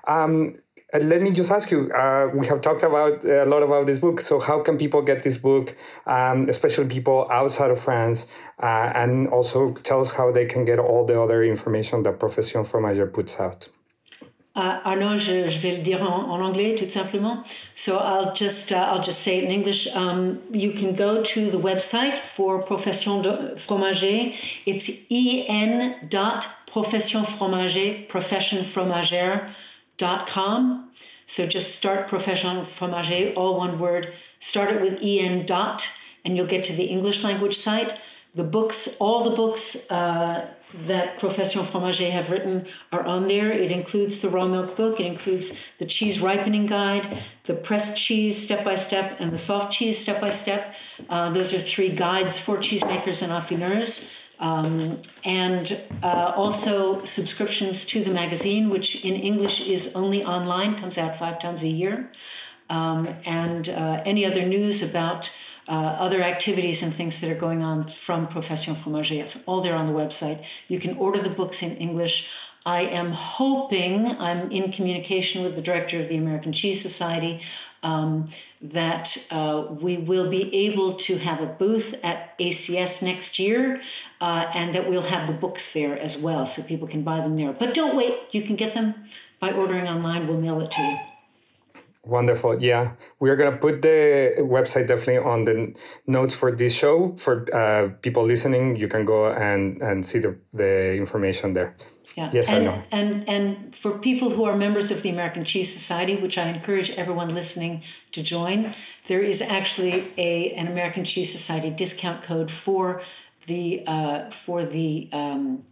Um, 0.05 0.57
uh, 0.93 0.99
let 0.99 1.21
me 1.21 1.31
just 1.31 1.51
ask 1.51 1.71
you 1.71 1.91
uh, 1.91 2.29
we 2.33 2.45
have 2.47 2.61
talked 2.61 2.83
about 2.83 3.23
uh, 3.25 3.43
a 3.43 3.47
lot 3.47 3.63
about 3.63 3.85
this 3.85 3.99
book 3.99 4.19
so 4.21 4.39
how 4.39 4.59
can 4.61 4.77
people 4.77 5.01
get 5.01 5.23
this 5.23 5.37
book 5.37 5.75
um, 6.05 6.47
especially 6.49 6.87
people 6.87 7.27
outside 7.31 7.71
of 7.71 7.79
france 7.79 8.27
uh, 8.61 8.91
and 8.95 9.27
also 9.27 9.71
tell 9.73 10.01
us 10.01 10.11
how 10.11 10.31
they 10.31 10.45
can 10.45 10.65
get 10.65 10.79
all 10.79 11.05
the 11.05 11.19
other 11.19 11.43
information 11.43 12.03
that 12.03 12.19
profession 12.19 12.63
fromager 12.63 13.11
puts 13.11 13.39
out 13.39 13.69
uh, 14.55 14.81
Arnaud, 14.83 15.17
je, 15.17 15.47
je, 15.47 15.59
vais 15.59 15.77
le 15.77 15.83
dire 15.83 16.01
en, 16.01 16.31
en, 16.31 16.41
anglais 16.41 16.75
tout 16.75 16.89
simplement. 16.89 17.45
So 17.75 17.97
I'll 17.97 18.33
just 18.33 18.73
I'll 18.73 19.01
just 19.01 19.21
say 19.21 19.37
it 19.37 19.45
in 19.45 19.51
English. 19.51 19.87
Um, 19.95 20.39
you 20.51 20.73
can 20.73 20.95
go 20.95 21.23
to 21.23 21.49
the 21.49 21.59
website 21.59 22.17
for 22.17 22.59
Profession 22.61 23.21
Fromager. 23.55 24.33
It's 24.65 25.05
en 25.09 25.95
dot 26.09 26.47
profession 26.71 27.23
fromager 27.23 28.07
profession 28.07 28.63
fromagère 28.63 29.49
com. 30.27 30.89
So 31.25 31.45
just 31.45 31.75
start 31.75 32.07
Profession 32.07 32.61
Fromager, 32.61 33.35
all 33.35 33.57
one 33.57 33.77
word. 33.77 34.13
Start 34.39 34.71
it 34.71 34.81
with 34.81 34.99
en 35.03 35.45
dot, 35.45 35.87
and 36.25 36.35
you'll 36.35 36.47
get 36.47 36.65
to 36.65 36.73
the 36.73 36.85
English 36.85 37.23
language 37.23 37.55
site. 37.55 37.95
The 38.33 38.43
books, 38.43 38.97
all 38.99 39.23
the 39.23 39.35
books 39.35 39.91
uh, 39.91 40.47
that 40.85 41.17
Profession 41.17 41.61
Fromager 41.63 42.09
have 42.11 42.31
written 42.31 42.67
are 42.91 43.03
on 43.03 43.27
there. 43.27 43.51
It 43.51 43.71
includes 43.71 44.21
the 44.21 44.29
raw 44.29 44.47
milk 44.47 44.75
book, 44.75 44.99
it 44.99 45.05
includes 45.05 45.71
the 45.79 45.85
cheese 45.85 46.21
ripening 46.21 46.67
guide, 46.67 47.05
the 47.45 47.55
pressed 47.55 47.97
cheese 47.97 48.37
step 48.37 48.63
by 48.63 48.75
step, 48.75 49.19
and 49.19 49.31
the 49.31 49.37
soft 49.37 49.73
cheese 49.73 49.97
step 49.97 50.21
by 50.21 50.29
step. 50.29 50.75
Uh, 51.09 51.29
those 51.31 51.53
are 51.53 51.59
three 51.59 51.89
guides 51.89 52.39
for 52.39 52.57
cheesemakers 52.57 53.21
and 53.23 53.31
affineurs. 53.31 54.15
Um, 54.39 54.99
and 55.25 55.79
uh, 56.01 56.33
also 56.35 57.03
subscriptions 57.03 57.85
to 57.87 58.03
the 58.03 58.11
magazine, 58.11 58.69
which 58.69 59.03
in 59.03 59.15
English 59.15 59.67
is 59.67 59.95
only 59.95 60.23
online, 60.23 60.75
comes 60.75 60.97
out 60.97 61.17
five 61.17 61.39
times 61.39 61.61
a 61.63 61.67
year, 61.67 62.09
um, 62.69 63.09
and 63.25 63.67
uh, 63.67 64.01
any 64.05 64.25
other 64.25 64.45
news 64.45 64.89
about 64.89 65.35
uh, 65.67 65.97
other 65.99 66.21
activities 66.21 66.81
and 66.81 66.93
things 66.93 67.19
that 67.21 67.29
are 67.29 67.39
going 67.39 67.63
on 67.63 67.83
from 67.83 68.27
Profession 68.27 68.75
Fromager. 68.75 69.19
It's 69.19 69.43
all 69.45 69.61
there 69.61 69.75
on 69.75 69.85
the 69.85 69.91
website. 69.91 70.43
You 70.67 70.79
can 70.79 70.97
order 70.97 71.19
the 71.19 71.29
books 71.29 71.61
in 71.61 71.75
English. 71.77 72.31
I 72.65 72.81
am 72.81 73.11
hoping, 73.11 74.07
I'm 74.19 74.51
in 74.51 74.71
communication 74.71 75.43
with 75.43 75.55
the 75.55 75.61
director 75.61 75.99
of 75.99 76.07
the 76.07 76.17
American 76.17 76.53
Cheese 76.53 76.81
Society, 76.81 77.41
um, 77.83 78.25
that 78.61 79.25
uh, 79.31 79.67
we 79.69 79.97
will 79.97 80.29
be 80.29 80.53
able 80.67 80.93
to 80.93 81.17
have 81.17 81.41
a 81.41 81.45
booth 81.45 81.99
at 82.03 82.37
ACS 82.39 83.01
next 83.01 83.39
year 83.39 83.81
uh, 84.19 84.51
and 84.53 84.75
that 84.75 84.89
we'll 84.89 85.01
have 85.01 85.27
the 85.27 85.33
books 85.33 85.73
there 85.73 85.97
as 85.97 86.21
well 86.21 86.45
so 86.45 86.61
people 86.63 86.87
can 86.87 87.01
buy 87.01 87.21
them 87.21 87.37
there. 87.37 87.53
But 87.53 87.73
don't 87.73 87.95
wait, 87.95 88.15
you 88.31 88.41
can 88.41 88.55
get 88.55 88.73
them 88.73 88.95
by 89.39 89.51
ordering 89.51 89.87
online, 89.87 90.27
we'll 90.27 90.41
mail 90.41 90.59
it 90.61 90.71
to 90.71 90.81
you. 90.81 91.08
Wonderful. 92.09 92.61
Yeah. 92.61 92.93
We 93.19 93.29
are 93.29 93.35
going 93.35 93.51
to 93.51 93.57
put 93.57 93.83
the 93.83 94.33
website 94.39 94.87
definitely 94.87 95.19
on 95.19 95.43
the 95.43 95.75
notes 96.07 96.33
for 96.35 96.51
this 96.51 96.73
show. 96.73 97.15
For 97.19 97.45
uh, 97.53 97.89
people 98.01 98.23
listening, 98.23 98.77
you 98.77 98.87
can 98.87 99.05
go 99.05 99.27
and, 99.27 99.79
and 99.81 100.03
see 100.03 100.17
the, 100.17 100.35
the 100.51 100.95
information 100.95 101.53
there. 101.53 101.75
Yeah. 102.17 102.31
Yes, 102.33 102.49
and, 102.49 102.57
I 102.57 102.71
know. 102.71 102.81
And, 102.91 103.29
and 103.29 103.75
for 103.75 103.91
people 103.99 104.31
who 104.31 104.43
are 104.45 104.57
members 104.57 104.89
of 104.89 105.03
the 105.03 105.09
American 105.09 105.45
Cheese 105.45 105.71
Society, 105.71 106.15
which 106.15 106.39
I 106.39 106.47
encourage 106.49 106.89
everyone 106.97 107.35
listening 107.35 107.83
to 108.13 108.23
join, 108.23 108.73
there 109.07 109.21
is 109.21 109.43
actually 109.43 110.05
a, 110.17 110.51
an 110.53 110.67
American 110.67 111.05
Cheese 111.05 111.31
Society 111.31 111.69
discount 111.69 112.23
code 112.23 112.49
for 112.49 113.03
the, 113.45 113.83
uh, 113.85 114.31
for 114.31 114.65
the, 114.65 115.09
um, 115.13 115.63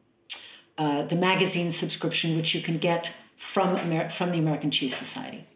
uh, 0.78 1.02
the 1.02 1.16
magazine 1.16 1.72
subscription, 1.72 2.38
which 2.38 2.54
you 2.54 2.62
can 2.62 2.78
get 2.78 3.12
from, 3.38 3.76
Amer- 3.78 4.10
from 4.10 4.32
the 4.32 4.38
American 4.38 4.70
Cheese 4.70 4.96
Society. 4.96 5.48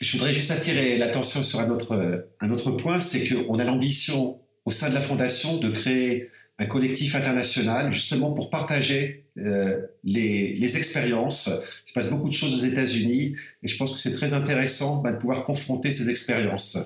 Je 0.00 0.12
voudrais 0.12 0.32
juste 0.32 0.50
attirer 0.50 0.98
l'attention 0.98 1.42
sur 1.42 1.60
un 1.60 1.70
autre, 1.70 2.26
un 2.40 2.50
autre 2.50 2.70
point, 2.72 3.00
c'est 3.00 3.26
qu'on 3.28 3.58
a 3.58 3.64
l'ambition 3.64 4.40
au 4.64 4.70
sein 4.70 4.88
de 4.88 4.94
la 4.94 5.00
Fondation 5.00 5.58
de 5.58 5.68
créer 5.68 6.30
un 6.58 6.66
collectif 6.66 7.14
international 7.14 7.92
justement 7.92 8.32
pour 8.32 8.50
partager 8.50 9.24
euh, 9.38 9.80
les, 10.04 10.54
les, 10.54 10.76
expériences. 10.76 11.50
Il 11.84 11.88
se 11.88 11.92
passe 11.92 12.10
beaucoup 12.10 12.28
de 12.28 12.34
choses 12.34 12.54
aux 12.54 12.66
États-Unis 12.66 13.34
et 13.62 13.66
je 13.66 13.76
pense 13.76 13.92
que 13.92 13.98
c'est 13.98 14.12
très 14.12 14.32
intéressant 14.32 15.02
bah, 15.02 15.10
de 15.10 15.18
pouvoir 15.18 15.42
confronter 15.42 15.90
ces 15.90 16.08
expériences. 16.08 16.78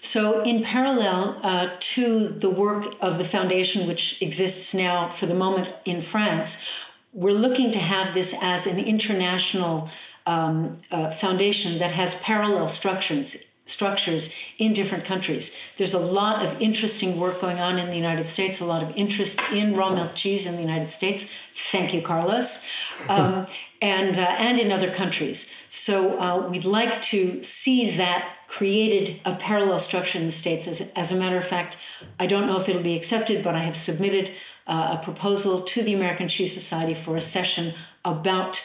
So, 0.00 0.42
in 0.44 0.62
parallel 0.62 1.36
uh, 1.44 1.68
to 1.94 2.28
the 2.28 2.50
work 2.50 2.86
of 3.00 3.18
the 3.18 3.24
foundation, 3.24 3.86
which 3.86 4.20
exists 4.20 4.74
now 4.74 5.08
for 5.08 5.26
the 5.26 5.34
moment 5.34 5.72
in 5.84 6.00
France, 6.00 6.64
we're 7.12 7.38
looking 7.38 7.70
to 7.70 7.78
have 7.78 8.12
this 8.12 8.34
as 8.42 8.66
an 8.66 8.78
international 8.78 9.88
um, 10.26 10.72
uh, 10.90 11.10
foundation 11.10 11.78
that 11.78 11.92
has 11.92 12.20
parallel 12.22 12.68
structures 12.68 13.48
structures 13.64 14.36
in 14.58 14.72
different 14.72 15.04
countries. 15.04 15.74
There's 15.78 15.94
a 15.94 15.98
lot 15.98 16.44
of 16.44 16.60
interesting 16.60 17.18
work 17.18 17.40
going 17.40 17.60
on 17.60 17.78
in 17.78 17.90
the 17.90 17.96
United 17.96 18.24
States, 18.24 18.60
a 18.60 18.64
lot 18.64 18.82
of 18.82 18.94
interest 18.96 19.40
in 19.52 19.74
raw 19.74 19.94
milk 19.94 20.14
cheese 20.14 20.46
in 20.46 20.56
the 20.56 20.60
United 20.60 20.88
States. 20.88 21.32
Thank 21.70 21.94
you, 21.94 22.02
Carlos. 22.02 22.68
Um, 23.08 23.46
and, 23.82 24.16
uh, 24.16 24.36
and 24.38 24.58
in 24.60 24.70
other 24.70 24.90
countries. 24.90 25.52
So 25.68 26.18
uh, 26.20 26.48
we'd 26.48 26.64
like 26.64 27.02
to 27.02 27.42
see 27.42 27.96
that 27.96 28.36
created 28.46 29.20
a 29.24 29.34
parallel 29.34 29.80
structure 29.80 30.18
in 30.18 30.26
the 30.26 30.32
States. 30.32 30.68
As, 30.68 30.92
as 30.92 31.10
a 31.10 31.16
matter 31.16 31.36
of 31.36 31.44
fact, 31.44 31.78
I 32.20 32.26
don't 32.26 32.46
know 32.46 32.60
if 32.60 32.68
it'll 32.68 32.82
be 32.82 32.96
accepted, 32.96 33.42
but 33.42 33.56
I 33.56 33.60
have 33.60 33.74
submitted 33.74 34.30
uh, 34.68 34.98
a 35.00 35.04
proposal 35.04 35.62
to 35.62 35.82
the 35.82 35.94
American 35.94 36.28
Cheese 36.28 36.54
Society 36.54 36.94
for 36.94 37.16
a 37.16 37.20
session 37.20 37.74
about 38.04 38.62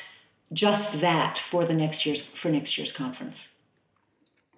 just 0.54 1.02
that 1.02 1.38
for 1.38 1.66
the 1.66 1.74
next 1.74 2.06
year's 2.06 2.24
for 2.24 2.50
next 2.50 2.78
year's 2.78 2.92
conference. 2.92 3.60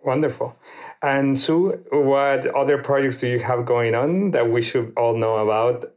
Wonderful. 0.03 0.55
And 1.01 1.37
Sue, 1.37 1.83
what 1.91 2.45
other 2.47 2.77
projects 2.77 3.19
do 3.19 3.27
you 3.27 3.39
have 3.39 3.65
going 3.65 3.95
on 3.95 4.31
that 4.31 4.49
we 4.49 4.61
should 4.61 4.93
all 4.95 5.15
know 5.15 5.37
about? 5.37 5.93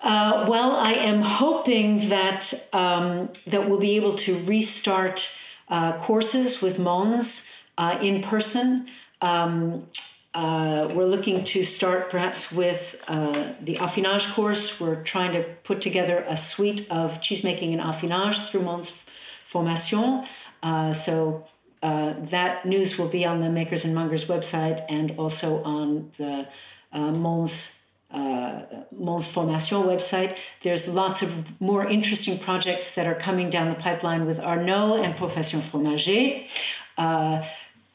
Uh, 0.00 0.46
well, 0.48 0.76
I 0.76 0.92
am 0.92 1.22
hoping 1.22 2.08
that 2.10 2.52
um, 2.72 3.28
that 3.46 3.68
we'll 3.68 3.80
be 3.80 3.96
able 3.96 4.14
to 4.16 4.38
restart 4.44 5.40
uh, 5.68 5.98
courses 5.98 6.60
with 6.60 6.78
Mons 6.78 7.64
uh, 7.78 7.98
in 8.02 8.22
person. 8.22 8.86
Um, 9.20 9.86
uh, 10.34 10.88
we're 10.92 11.06
looking 11.06 11.44
to 11.44 11.62
start 11.62 12.10
perhaps 12.10 12.50
with 12.50 13.04
uh, 13.06 13.52
the 13.60 13.76
affinage 13.76 14.34
course. 14.34 14.80
We're 14.80 15.02
trying 15.04 15.32
to 15.32 15.44
put 15.62 15.80
together 15.80 16.24
a 16.26 16.36
suite 16.36 16.90
of 16.90 17.20
cheesemaking 17.20 17.72
and 17.72 17.80
affinage 17.80 18.48
through 18.48 18.62
Mons 18.62 18.90
Formation. 18.90 20.24
Uh, 20.62 20.92
so 20.92 21.44
uh, 21.82 22.14
that 22.18 22.66
news 22.66 22.98
will 22.98 23.08
be 23.08 23.24
on 23.24 23.40
the 23.42 23.50
Makers 23.50 23.84
and 23.84 23.94
Mongers 23.94 24.26
website 24.26 24.84
and 24.88 25.12
also 25.18 25.62
on 25.62 26.10
the 26.18 26.48
uh, 26.92 27.12
Mons, 27.12 27.90
uh, 28.10 28.62
Mons 28.90 29.30
Formation 29.30 29.82
website. 29.82 30.36
There's 30.62 30.92
lots 30.92 31.22
of 31.22 31.60
more 31.60 31.86
interesting 31.86 32.38
projects 32.38 32.96
that 32.96 33.06
are 33.06 33.14
coming 33.14 33.50
down 33.50 33.68
the 33.68 33.76
pipeline 33.76 34.26
with 34.26 34.40
Arnaud 34.40 35.02
and 35.04 35.14
Profession 35.16 35.60
Fromager. 35.60 36.48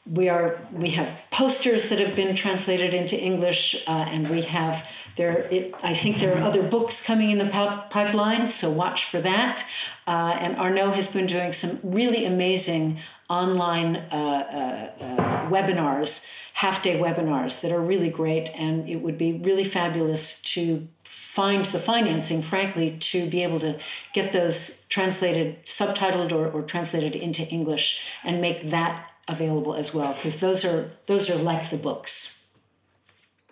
We 0.06 0.28
are 0.28 0.58
we 0.72 0.90
have 0.90 1.20
posters 1.30 1.88
that 1.90 1.98
have 1.98 2.16
been 2.16 2.34
translated 2.34 2.94
into 2.94 3.20
English, 3.20 3.84
uh, 3.86 4.06
and 4.08 4.28
we 4.28 4.42
have 4.42 4.88
there. 5.16 5.46
It, 5.50 5.74
I 5.82 5.94
think 5.94 6.16
there 6.16 6.34
are 6.36 6.42
other 6.42 6.62
books 6.62 7.06
coming 7.06 7.30
in 7.30 7.38
the 7.38 7.46
pipeline, 7.90 8.48
so 8.48 8.70
watch 8.70 9.04
for 9.04 9.20
that. 9.20 9.64
Uh, 10.06 10.36
and 10.40 10.56
Arnaud 10.56 10.92
has 10.92 11.12
been 11.12 11.26
doing 11.26 11.52
some 11.52 11.78
really 11.84 12.24
amazing 12.24 12.98
online 13.28 13.96
uh, 13.96 14.06
uh, 14.12 15.04
uh, 15.04 15.50
webinars, 15.50 16.28
half 16.54 16.82
day 16.82 16.98
webinars 16.98 17.62
that 17.62 17.70
are 17.70 17.80
really 17.80 18.10
great. 18.10 18.50
And 18.58 18.88
it 18.88 18.96
would 18.96 19.16
be 19.16 19.34
really 19.34 19.64
fabulous 19.64 20.42
to 20.54 20.88
find 21.04 21.64
the 21.66 21.78
financing, 21.78 22.42
frankly, 22.42 22.96
to 22.98 23.30
be 23.30 23.44
able 23.44 23.60
to 23.60 23.78
get 24.12 24.32
those 24.32 24.86
translated, 24.88 25.64
subtitled, 25.64 26.32
or, 26.32 26.48
or 26.48 26.62
translated 26.62 27.14
into 27.14 27.46
English 27.48 28.04
and 28.24 28.40
make 28.40 28.62
that 28.70 29.09
available 29.30 29.74
as 29.74 29.94
well, 29.94 30.12
because 30.14 30.40
those 30.40 30.64
are 30.64 30.90
those 31.06 31.30
are 31.30 31.42
like 31.42 31.70
the 31.70 31.76
books. 31.76 32.56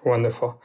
Wonderful. 0.05 0.61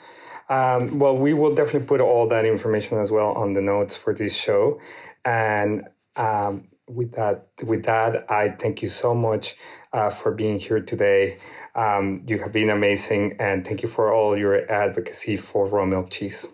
Um, 0.50 1.00
well, 1.00 1.16
we 1.16 1.34
will 1.34 1.56
definitely 1.56 1.88
put 1.88 2.02
all 2.02 2.28
that 2.28 2.46
information 2.46 3.00
as 3.00 3.12
well 3.12 3.32
on 3.32 3.54
the 3.54 3.62
notes 3.62 3.96
for 3.96 4.14
this 4.14 4.36
show, 4.36 4.80
and 5.26 5.88
um, 6.16 6.68
with 6.88 7.14
that, 7.14 7.48
with 7.64 7.84
that, 7.86 8.30
I 8.30 8.50
thank 8.50 8.82
you 8.82 8.90
so 8.90 9.16
much 9.16 9.56
uh, 9.94 10.10
for 10.10 10.32
being 10.32 10.60
here 10.60 10.80
today. 10.80 11.38
Um, 11.76 12.20
you 12.28 12.38
have 12.40 12.52
been 12.52 12.70
amazing, 12.70 13.38
and 13.40 13.66
thank 13.66 13.82
you 13.82 13.88
for 13.88 14.14
all 14.14 14.38
your 14.38 14.70
advocacy 14.72 15.38
for 15.38 15.66
raw 15.68 15.86
milk 15.86 16.10
cheese. 16.10 16.48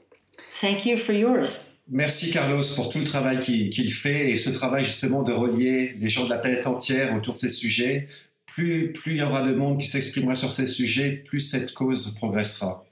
Thank 0.51 0.85
you 0.85 0.97
for 0.97 1.13
yours. 1.13 1.79
Merci 1.91 2.31
Carlos 2.31 2.75
pour 2.75 2.89
tout 2.89 2.99
le 2.99 3.05
travail 3.05 3.39
qu'il 3.39 3.71
qu 3.71 3.89
fait 3.89 4.29
et 4.29 4.35
ce 4.35 4.51
travail 4.51 4.85
justement 4.85 5.23
de 5.23 5.33
relier 5.33 5.95
les 5.99 6.07
gens 6.07 6.23
de 6.25 6.29
la 6.29 6.37
planète 6.37 6.67
entière 6.67 7.15
autour 7.15 7.33
de 7.33 7.39
ces 7.39 7.49
sujets. 7.49 8.05
Plus, 8.53 8.91
plus 8.93 9.13
il 9.13 9.17
y 9.17 9.21
aura 9.21 9.43
de 9.43 9.53
monde 9.53 9.79
qui 9.79 9.87
s'exprimera 9.87 10.35
sur 10.35 10.51
ces 10.51 10.67
sujets, 10.67 11.23
plus 11.25 11.39
cette 11.39 11.73
cause 11.73 12.15
progressera. 12.17 12.85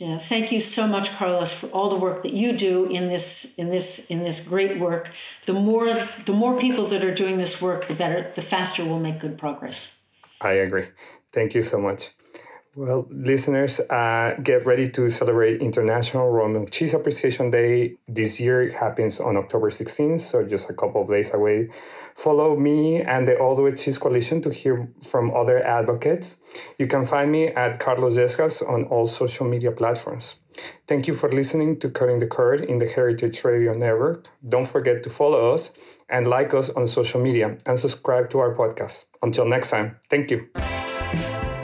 Yeah, 0.00 0.18
thank 0.18 0.50
you 0.50 0.60
so 0.60 0.88
much, 0.88 1.10
Carlos, 1.16 1.54
for 1.54 1.68
all 1.68 1.88
the 1.88 1.96
work 1.96 2.22
that 2.22 2.32
you 2.32 2.52
do 2.52 2.86
in 2.86 3.08
this 3.08 3.56
in 3.58 3.70
this 3.70 4.10
in 4.10 4.24
this 4.24 4.48
great 4.48 4.80
work. 4.80 5.12
The 5.46 5.52
more 5.52 5.86
the 6.24 6.32
more 6.32 6.58
people 6.58 6.86
that 6.86 7.04
are 7.04 7.14
doing 7.14 7.38
this 7.38 7.62
work, 7.62 7.86
the 7.86 7.94
better, 7.94 8.28
the 8.34 8.42
faster 8.42 8.84
we'll 8.84 8.98
make 8.98 9.20
good 9.20 9.38
progress. 9.38 10.08
I 10.40 10.54
agree. 10.54 10.88
Thank 11.32 11.54
you 11.54 11.62
so 11.62 11.78
much. 11.78 12.10
Well, 12.76 13.06
listeners, 13.08 13.78
uh, 13.78 14.34
get 14.42 14.66
ready 14.66 14.88
to 14.90 15.08
celebrate 15.08 15.60
International 15.60 16.48
Milk 16.48 16.70
Cheese 16.72 16.94
Appreciation 16.94 17.50
Day. 17.50 17.96
This 18.08 18.40
year 18.40 18.62
it 18.64 18.72
happens 18.72 19.20
on 19.20 19.36
October 19.36 19.70
16th, 19.70 20.20
so 20.20 20.42
just 20.42 20.70
a 20.70 20.74
couple 20.74 21.02
of 21.02 21.08
days 21.08 21.32
away. 21.32 21.68
Follow 22.16 22.56
me 22.56 23.00
and 23.00 23.28
the 23.28 23.34
Oldways 23.34 23.84
Cheese 23.84 23.98
Coalition 23.98 24.40
to 24.42 24.50
hear 24.50 24.88
from 25.08 25.32
other 25.34 25.64
advocates. 25.64 26.38
You 26.78 26.88
can 26.88 27.04
find 27.04 27.30
me 27.30 27.48
at 27.48 27.78
Carlos 27.78 28.16
Yescas 28.16 28.68
on 28.68 28.84
all 28.84 29.06
social 29.06 29.46
media 29.46 29.70
platforms. 29.70 30.40
Thank 30.88 31.06
you 31.06 31.14
for 31.14 31.30
listening 31.30 31.78
to 31.80 31.90
Cutting 31.90 32.18
the 32.18 32.26
Curd 32.26 32.62
in 32.62 32.78
the 32.78 32.86
Heritage 32.86 33.44
Radio 33.44 33.74
Network. 33.74 34.26
Don't 34.48 34.66
forget 34.66 35.04
to 35.04 35.10
follow 35.10 35.52
us 35.54 35.70
and 36.08 36.26
like 36.26 36.54
us 36.54 36.70
on 36.70 36.86
social 36.88 37.20
media 37.20 37.56
and 37.66 37.78
subscribe 37.78 38.30
to 38.30 38.40
our 38.40 38.54
podcast. 38.54 39.04
Until 39.22 39.46
next 39.46 39.70
time, 39.70 39.96
thank 40.10 40.32
you. 40.32 40.73